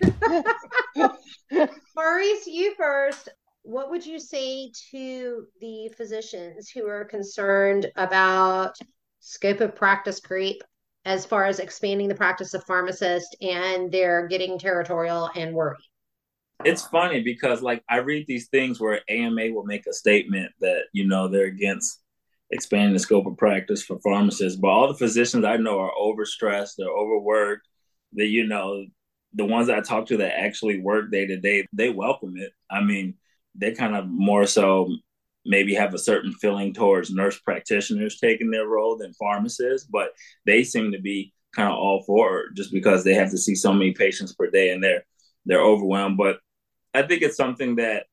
[1.95, 3.29] Maurice, you first.
[3.63, 8.77] What would you say to the physicians who are concerned about
[9.19, 10.63] scope of practice creep
[11.03, 15.77] as far as expanding the practice of pharmacist and they're getting territorial and worried?
[16.65, 20.85] It's funny because like I read these things where AMA will make a statement that
[20.93, 22.01] you know they're against
[22.51, 26.75] expanding the scope of practice for pharmacists, but all the physicians I know are overstressed,
[26.77, 27.67] they're overworked.
[28.13, 28.85] That you know,
[29.33, 32.51] the ones I talk to that actually work day to day, they welcome it.
[32.71, 33.15] I mean,
[33.55, 34.89] they kind of more so
[35.45, 40.09] maybe have a certain feeling towards nurse practitioners taking their role than pharmacists, but
[40.45, 43.55] they seem to be kind of all for it just because they have to see
[43.55, 45.03] so many patients per day and they're
[45.45, 46.17] they're overwhelmed.
[46.17, 46.39] But
[46.97, 48.05] I think it's something that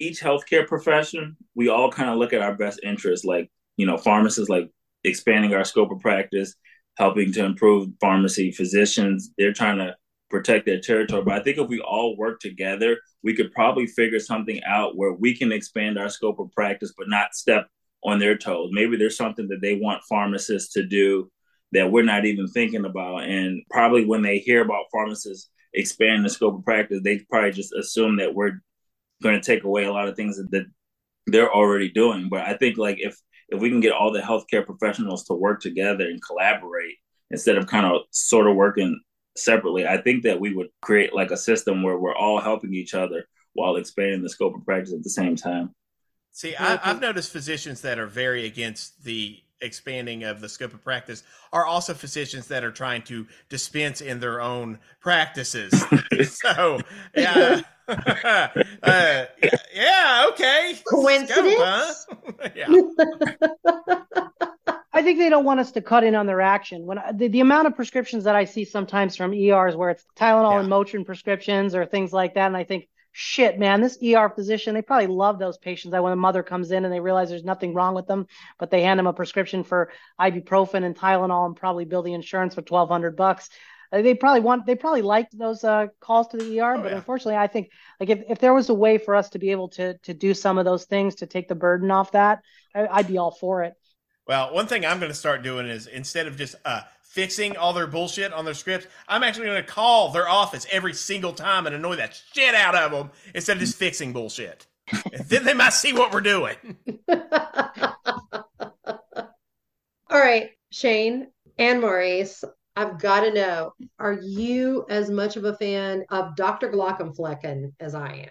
[0.00, 3.96] each healthcare profession, we all kind of look at our best interests, like, you know,
[3.96, 4.70] pharmacists, like
[5.04, 6.54] expanding our scope of practice,
[6.96, 9.94] helping to improve pharmacy, physicians, they're trying to
[10.28, 11.22] protect their territory.
[11.22, 15.12] But I think if we all work together, we could probably figure something out where
[15.12, 17.68] we can expand our scope of practice, but not step
[18.02, 18.70] on their toes.
[18.72, 21.30] Maybe there's something that they want pharmacists to do
[21.72, 23.22] that we're not even thinking about.
[23.22, 27.72] And probably when they hear about pharmacists expand the scope of practice, they probably just
[27.74, 28.60] assume that we're
[29.22, 30.66] going to take away a lot of things that, that
[31.26, 32.28] they're already doing.
[32.28, 33.16] But I think like if
[33.48, 36.96] if we can get all the healthcare professionals to work together and collaborate
[37.30, 39.00] instead of kind of sort of working
[39.36, 42.94] separately, I think that we would create like a system where we're all helping each
[42.94, 45.70] other while expanding the scope of practice at the same time.
[46.32, 50.82] See, I, have noticed physicians that are very against the expanding of the scope of
[50.82, 55.84] practice are also physicians that are trying to dispense in their own practices.
[56.24, 56.80] so,
[57.14, 57.62] yeah.
[57.88, 59.24] uh,
[59.74, 60.74] yeah, okay.
[60.88, 62.06] Coincidence?
[62.08, 62.48] Scope, huh?
[62.56, 62.66] yeah.
[64.92, 66.86] I think they don't want us to cut in on their action.
[66.86, 70.04] When I, the, the amount of prescriptions that I see sometimes from ERs where it's
[70.16, 70.60] Tylenol yeah.
[70.60, 72.88] and Motrin prescriptions or things like that, and I think,
[73.18, 76.70] shit, man, this ER physician, they probably love those patients that when a mother comes
[76.70, 78.26] in and they realize there's nothing wrong with them,
[78.58, 79.90] but they hand them a prescription for
[80.20, 83.48] ibuprofen and Tylenol and probably bill the insurance for 1200 bucks.
[83.90, 86.90] Uh, they probably want, they probably liked those uh, calls to the ER, oh, but
[86.90, 86.98] yeah.
[86.98, 89.70] unfortunately, I think like if, if there was a way for us to be able
[89.70, 92.40] to to do some of those things to take the burden off that,
[92.74, 93.72] I, I'd be all for it.
[94.26, 96.82] Well, one thing I'm going to start doing is instead of just uh,
[97.16, 100.92] fixing all their bullshit on their scripts, I'm actually going to call their office every
[100.92, 104.66] single time and annoy that shit out of them instead of just fixing bullshit.
[104.92, 106.56] and then they might see what we're doing.
[110.10, 112.44] All right, Shane and Maurice,
[112.76, 116.70] I've got to know, are you as much of a fan of Dr.
[116.70, 118.28] Glockenflecken as I am?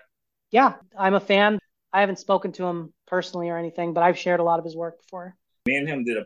[0.51, 1.57] Yeah, I'm a fan.
[1.91, 4.75] I haven't spoken to him personally or anything, but I've shared a lot of his
[4.75, 5.35] work before.
[5.65, 6.25] Me and him did a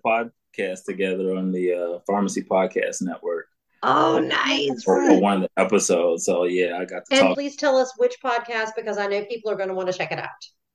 [0.58, 3.47] podcast together on the uh, Pharmacy Podcast Network.
[3.82, 4.84] Oh, nice.
[4.84, 6.26] For, for one of the episodes.
[6.26, 7.36] So, yeah, I got to And talk.
[7.36, 10.12] please tell us which podcast because I know people are going to want to check
[10.12, 10.28] it out.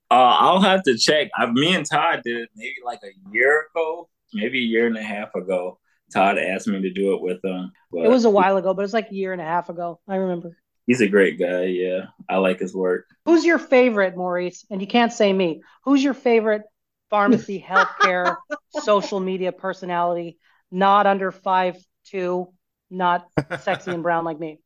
[0.09, 1.29] Uh, I'll have to check.
[1.35, 4.97] I, me and Todd did it maybe like a year ago, maybe a year and
[4.97, 5.79] a half ago.
[6.13, 7.71] Todd asked me to do it with him.
[7.91, 9.69] But It was a while ago, but it was like a year and a half
[9.69, 9.99] ago.
[10.07, 10.57] I remember.
[10.87, 11.63] he's a great guy.
[11.65, 13.05] Yeah, I like his work.
[13.25, 14.65] Who's your favorite, Maurice?
[14.69, 15.61] And you can't say me.
[15.83, 16.61] Who's your favorite
[17.09, 18.37] pharmacy, healthcare,
[18.81, 20.37] social media personality?
[20.71, 22.53] Not under five two,
[22.89, 23.27] not
[23.61, 24.59] sexy and brown like me.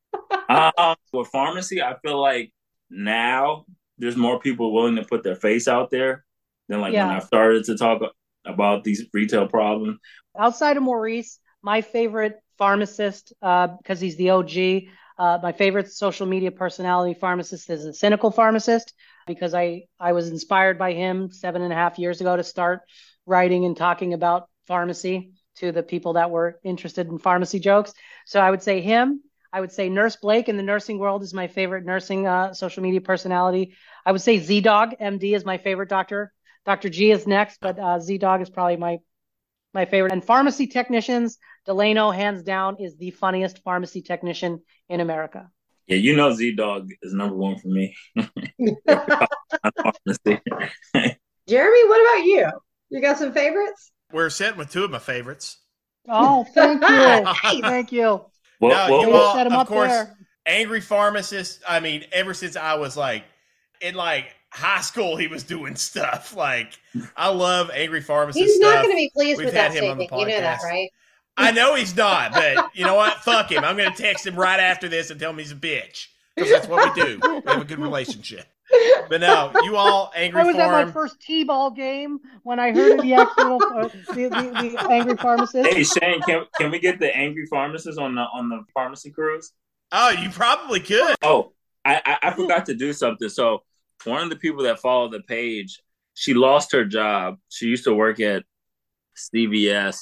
[0.49, 2.51] Um, with pharmacy, I feel like
[2.89, 3.65] now
[3.97, 6.25] there's more people willing to put their face out there
[6.67, 8.01] than like when I started to talk
[8.45, 9.99] about these retail problems.
[10.37, 14.89] Outside of Maurice, my favorite pharmacist, because he's the OG,
[15.19, 18.93] uh, my favorite social media personality pharmacist is a cynical pharmacist
[19.27, 22.81] because I, I was inspired by him seven and a half years ago to start
[23.25, 27.93] writing and talking about pharmacy to the people that were interested in pharmacy jokes.
[28.25, 29.21] So I would say him.
[29.51, 32.81] I would say Nurse Blake in the nursing world is my favorite nursing uh, social
[32.81, 33.75] media personality.
[34.05, 36.31] I would say ZDoggMD is my favorite doctor.
[36.65, 36.87] Dr.
[36.87, 38.99] G is next, but uh, ZDogg is probably my
[39.73, 40.13] my favorite.
[40.13, 41.37] And pharmacy technicians,
[41.73, 45.51] Delano, hands down, is the funniest pharmacy technician in America.
[45.85, 47.95] Yeah, you know, ZDogg is number one for me.
[48.87, 50.41] Pharmacy.
[51.47, 52.49] Jeremy, what about you?
[52.89, 53.91] You got some favorites?
[54.11, 55.59] We're sitting with two of my favorites.
[56.07, 57.61] Oh, thank you.
[57.61, 58.25] thank you.
[58.57, 60.17] What, No, what- you what- all- Set him of up course, there.
[60.47, 61.61] Angry pharmacist.
[61.67, 63.25] I mean, ever since I was like
[63.79, 66.35] in like high school, he was doing stuff.
[66.35, 66.79] Like
[67.15, 68.73] I love angry pharmacist He's stuff.
[68.73, 70.29] not going to be pleased We've with that had him on the statement.
[70.31, 70.89] You know that, right?
[71.39, 73.17] I know he's not, but you know what?
[73.19, 73.63] Fuck him.
[73.63, 76.51] I'm going to text him right after this and tell him he's a bitch because
[76.51, 77.19] that's what we do.
[77.23, 78.45] We have a good relationship.
[79.09, 82.99] But no, you all angry I was at my first T-ball game when I heard
[82.99, 85.67] of the actual uh, the, the, the angry pharmacist.
[85.67, 89.53] Hey Shane, can can we get the angry pharmacist on the on the pharmacy cruise?
[89.91, 91.15] Oh, you probably could.
[91.23, 93.29] Oh, I, I I forgot to do something.
[93.29, 93.63] So
[94.03, 95.79] one of the people that follow the page,
[96.13, 97.39] she lost her job.
[97.49, 98.43] She used to work at
[99.17, 99.97] CVS,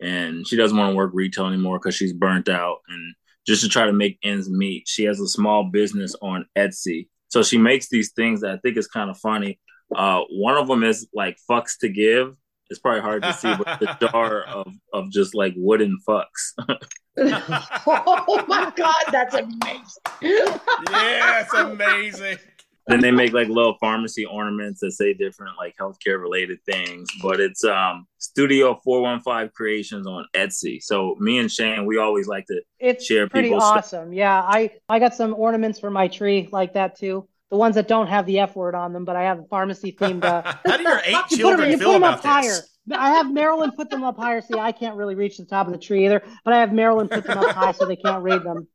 [0.00, 2.78] and she doesn't want to work retail anymore because she's burnt out.
[2.88, 3.14] And
[3.46, 7.08] just to try to make ends meet, she has a small business on Etsy.
[7.28, 9.58] So she makes these things that I think is kind of funny.
[9.94, 12.36] Uh, one of them is like fucks to give.
[12.70, 16.54] It's probably hard to see, but the jar of of just like wooden fucks.
[17.16, 20.60] oh my God, that's amazing.
[20.90, 22.38] yeah, it's amazing.
[22.86, 27.40] Then they make like little pharmacy ornaments that say different like healthcare related things but
[27.40, 32.60] it's um studio 415 creations on etsy so me and shane we always like to
[32.78, 33.76] It's share pretty people's stuff.
[33.78, 34.12] awesome.
[34.12, 37.26] Yeah, I I got some ornaments for my tree like that too.
[37.50, 39.92] The ones that don't have the F word on them, but I have a pharmacy
[39.92, 40.24] themed.
[40.24, 42.24] Uh, How do your eight you put them, children you feel put them about up
[42.24, 42.42] higher.
[42.48, 42.70] this?
[42.92, 44.40] I have Marilyn put them up higher.
[44.42, 47.08] See, I can't really reach the top of the tree either, but I have Marilyn
[47.08, 48.66] put them up high so they can't read them.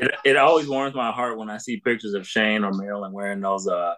[0.00, 3.40] It, it always warms my heart when i see pictures of shane or marilyn wearing
[3.40, 3.94] those uh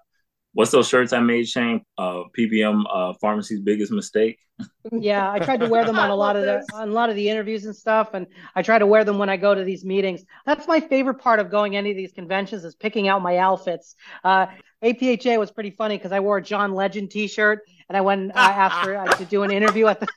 [0.54, 4.38] what's those shirts i made shane uh PBM uh pharmacy's biggest mistake
[4.92, 7.16] Yeah, I tried to wear them on a lot of the on a lot of
[7.16, 9.84] the interviews and stuff, and I try to wear them when I go to these
[9.84, 10.24] meetings.
[10.46, 13.94] That's my favorite part of going any of these conventions is picking out my outfits.
[14.24, 14.46] Uh,
[14.82, 18.50] APHA was pretty funny because I wore a John Legend T-shirt, and I went I
[18.52, 20.08] asked her uh, to do an interview at the.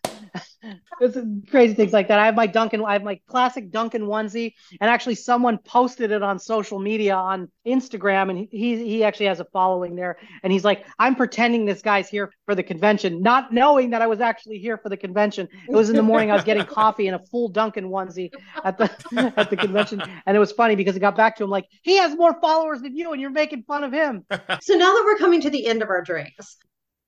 [1.02, 1.18] It's
[1.50, 2.20] crazy things like that.
[2.20, 6.24] I have my Duncan, I have my classic Duncan onesie, and actually someone posted it
[6.24, 10.64] on social media on Instagram, and he he actually has a following there, and he's
[10.64, 14.60] like, I'm pretending this guy's here for the convention, not knowing that I was actually
[14.60, 15.48] here for the convention.
[15.68, 16.32] It was in the morning.
[16.32, 18.32] I was getting coffee in a full Duncan onesie
[18.64, 21.50] at the at the convention, and it was funny because it got back to him
[21.50, 24.26] like he has more followers than you, and you're making fun of him.
[24.62, 26.58] So now that we're coming to the end of our drinks,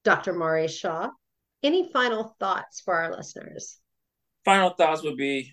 [0.03, 0.34] Dr.
[0.34, 1.10] Maurice Shaw,
[1.66, 3.80] any final thoughts for our listeners?
[4.45, 5.51] final thoughts would be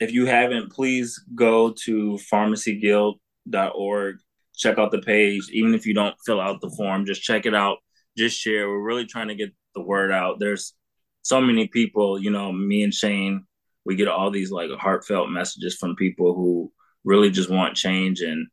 [0.00, 4.16] if you haven't please go to pharmacyguild.org
[4.58, 5.48] check out the page.
[5.52, 7.78] Even if you don't fill out the form just check it out.
[8.16, 8.68] Just share.
[8.68, 10.40] We're really trying to get the word out.
[10.40, 10.74] There's
[11.22, 13.44] so many people you know me and shane
[13.84, 16.72] we get all these like heartfelt messages from people who
[17.04, 18.46] really just want change and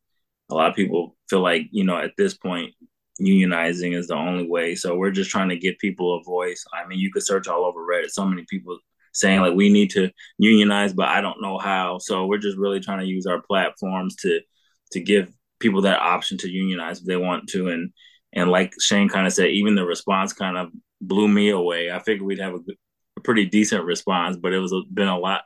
[0.49, 2.73] a lot of people feel like you know at this point
[3.21, 4.75] unionizing is the only way.
[4.75, 6.65] So we're just trying to give people a voice.
[6.73, 8.11] I mean, you could search all over Reddit.
[8.11, 8.77] So many people
[9.13, 11.97] saying like we need to unionize, but I don't know how.
[11.99, 14.41] So we're just really trying to use our platforms to
[14.91, 17.69] to give people that option to unionize if they want to.
[17.69, 17.91] And
[18.33, 20.69] and like Shane kind of said, even the response kind of
[21.01, 21.91] blew me away.
[21.91, 22.59] I figured we'd have a,
[23.17, 25.43] a pretty decent response, but it was been a lot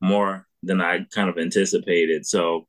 [0.00, 2.26] more than I kind of anticipated.
[2.26, 2.66] So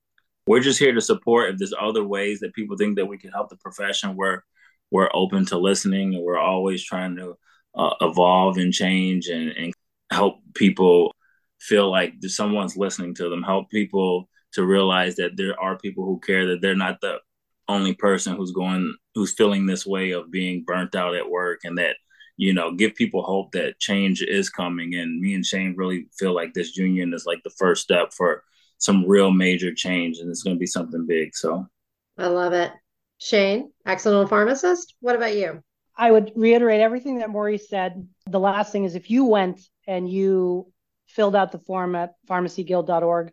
[0.47, 1.51] we're just here to support.
[1.51, 4.41] If there's other ways that people think that we can help the profession, we're
[4.89, 7.37] we're open to listening, and we're always trying to
[7.75, 9.73] uh, evolve and change and, and
[10.11, 11.13] help people
[11.59, 13.43] feel like someone's listening to them.
[13.43, 17.19] Help people to realize that there are people who care that they're not the
[17.67, 21.77] only person who's going who's feeling this way of being burnt out at work and
[21.77, 21.97] that
[22.37, 26.33] you know give people hope that change is coming and me and shane really feel
[26.33, 28.43] like this union is like the first step for
[28.77, 31.35] some real major change and it's going to be something big.
[31.35, 31.65] So
[32.17, 32.71] I love it.
[33.19, 35.63] Shane, accidental pharmacist, what about you?
[35.97, 38.07] I would reiterate everything that Maurice said.
[38.27, 40.71] The last thing is if you went and you
[41.07, 43.31] filled out the form at pharmacyguild.org,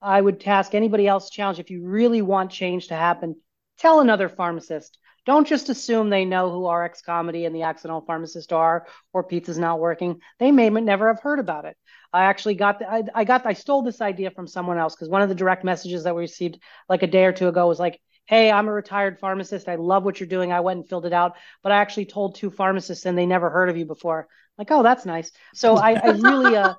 [0.00, 3.36] I would task anybody else challenge if you really want change to happen,
[3.78, 4.98] tell another pharmacist.
[5.30, 9.58] Don't just assume they know who RX Comedy and the Accidental Pharmacist are or Pizza's
[9.58, 10.20] Not Working.
[10.40, 11.76] They may never have heard about it.
[12.12, 15.08] I actually got the, I, I got I stole this idea from someone else because
[15.08, 16.58] one of the direct messages that we received
[16.88, 19.68] like a day or two ago was like, "Hey, I'm a retired pharmacist.
[19.68, 20.50] I love what you're doing.
[20.50, 23.50] I went and filled it out, but I actually told two pharmacists and they never
[23.50, 24.26] heard of you before."
[24.58, 25.30] Like, oh, that's nice.
[25.54, 26.74] So I, I really uh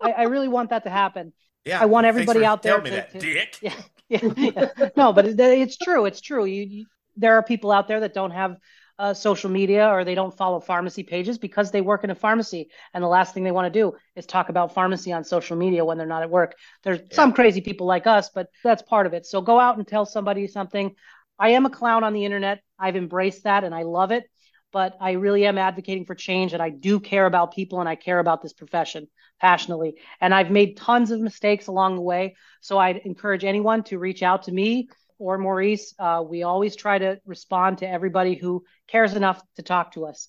[0.00, 1.32] I, I, really want that to happen.
[1.64, 2.74] Yeah, I want everybody out there.
[2.74, 3.58] Tell me to, that, to, dick.
[3.62, 3.74] Yeah,
[4.08, 4.90] yeah, yeah.
[4.96, 6.06] No, but it, it's true.
[6.06, 6.44] It's true.
[6.44, 6.86] You, you
[7.16, 8.56] there are people out there that don't have
[8.98, 12.70] uh, social media or they don't follow pharmacy pages because they work in a pharmacy.
[12.94, 15.84] And the last thing they want to do is talk about pharmacy on social media
[15.84, 16.54] when they're not at work.
[16.82, 17.14] There's yeah.
[17.14, 19.26] some crazy people like us but that's part of it.
[19.26, 20.94] So go out and tell somebody something.
[21.38, 22.62] I am a clown on the internet.
[22.78, 24.28] I've embraced that and i love it
[24.72, 27.94] but i really am advocating for change and i do care about people and i
[27.94, 29.06] care about this profession
[29.40, 29.94] passionately.
[30.20, 32.36] And i've made tons of mistakes along the way.
[32.60, 34.88] So i'd encourage anyone to reach out to me
[35.18, 35.94] or Maurice.
[35.98, 40.28] Uh, we always try to respond to everybody who cares enough to talk to us.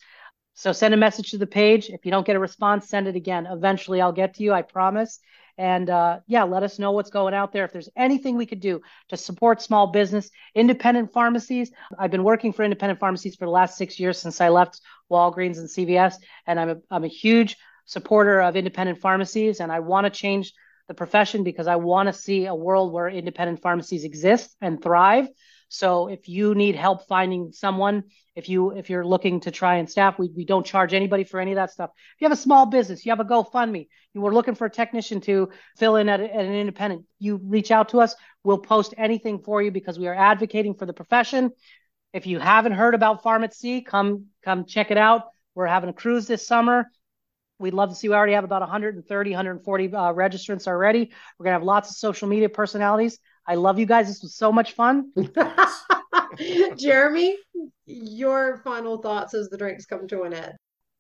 [0.54, 1.90] So send a message to the page.
[1.90, 3.46] If you don't get a response, send it again.
[3.46, 5.20] Eventually, I'll get to you, I promise.
[5.58, 7.66] And uh, yeah, let us know what's going out there.
[7.66, 11.72] If there's anything we could do to support small business, independent pharmacies.
[11.98, 14.82] I've been working for independent pharmacies for the last six years since I left
[15.12, 16.16] Walgreens and CVS,
[16.46, 20.54] and I'm a, I'm a huge supporter of independent pharmacies, and I want to change
[20.88, 25.28] the profession because I want to see a world where independent pharmacies exist and thrive.
[25.70, 28.04] So if you need help finding someone,
[28.36, 31.40] if you if you're looking to try and staff, we, we don't charge anybody for
[31.40, 31.90] any of that stuff.
[32.16, 34.70] If you have a small business, you have a GoFundMe, you were looking for a
[34.70, 38.16] technician to fill in at, at an independent, you reach out to us.
[38.44, 41.52] We'll post anything for you because we are advocating for the profession.
[42.14, 45.24] If you haven't heard about Pharm at Sea, come come check it out.
[45.54, 46.90] We're having a cruise this summer.
[47.60, 48.10] We'd love to see.
[48.10, 51.12] We already have about 130, 140 uh, registrants already.
[51.38, 53.20] We're gonna have lots of social media personalities.
[53.46, 54.08] I love you guys.
[54.08, 55.12] This was so much fun.
[56.78, 57.38] Jeremy,
[57.86, 60.54] your final thoughts as the drinks come to an end.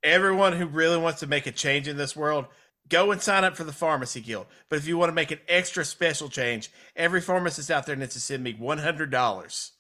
[0.04, 2.46] Everyone who really wants to make a change in this world,
[2.88, 4.46] go and sign up for the Pharmacy Guild.
[4.70, 8.14] But if you want to make an extra special change, every pharmacist out there needs
[8.14, 9.72] to send me $100.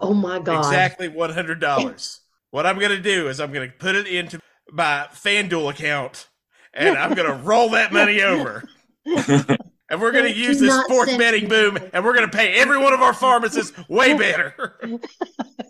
[0.00, 0.58] Oh my God.
[0.58, 2.20] Exactly $100.
[2.50, 6.28] what I'm going to do is I'm going to put it into my FanDuel account
[6.76, 8.62] and I'm going to roll that money over.
[9.88, 12.78] and we're going to use this sports betting boom and we're going to pay every
[12.78, 14.78] one of our pharmacists way better.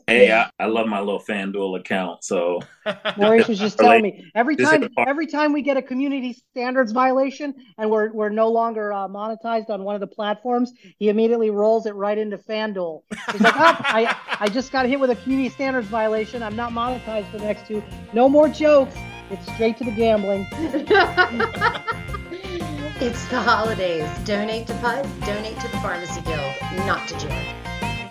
[0.07, 2.25] hey, I, I, love my little FanDuel account.
[2.25, 2.61] So
[3.17, 7.55] Maurice was just telling me every time every time we get a community standards violation
[7.79, 11.87] and we're we're no longer uh, monetized on one of the platforms, he immediately rolls
[11.87, 13.03] it right into FanDuel.
[13.33, 16.43] He's like, oh, I I just got hit with a community standards violation.
[16.43, 17.83] I'm not monetized for the next two.
[18.13, 18.95] No more jokes.
[19.29, 20.47] It's straight to the gambling.
[23.01, 24.09] it's the holidays.
[24.25, 26.55] Donate to PUD, donate to the Pharmacy Guild,
[26.87, 27.55] not to Jared.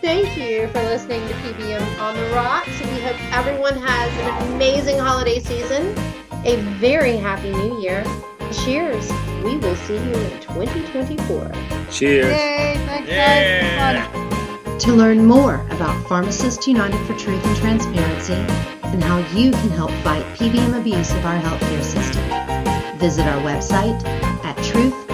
[0.02, 2.80] Thank you for listening to PBM on the Rocks.
[2.82, 5.88] We hope everyone has an amazing holiday season,
[6.46, 8.04] a very happy new year.
[8.52, 9.10] Cheers.
[9.44, 11.52] We will see you in 2024.
[11.92, 12.26] Cheers.
[12.26, 14.08] Yay, thanks, yeah.
[14.08, 14.84] guys.
[14.84, 18.34] To learn more about Pharmacists United for Truth and Transparency
[18.84, 22.24] and how you can help fight PBM abuse of our healthcare system,
[22.98, 24.04] visit our website
[24.44, 25.06] at truthrx.org.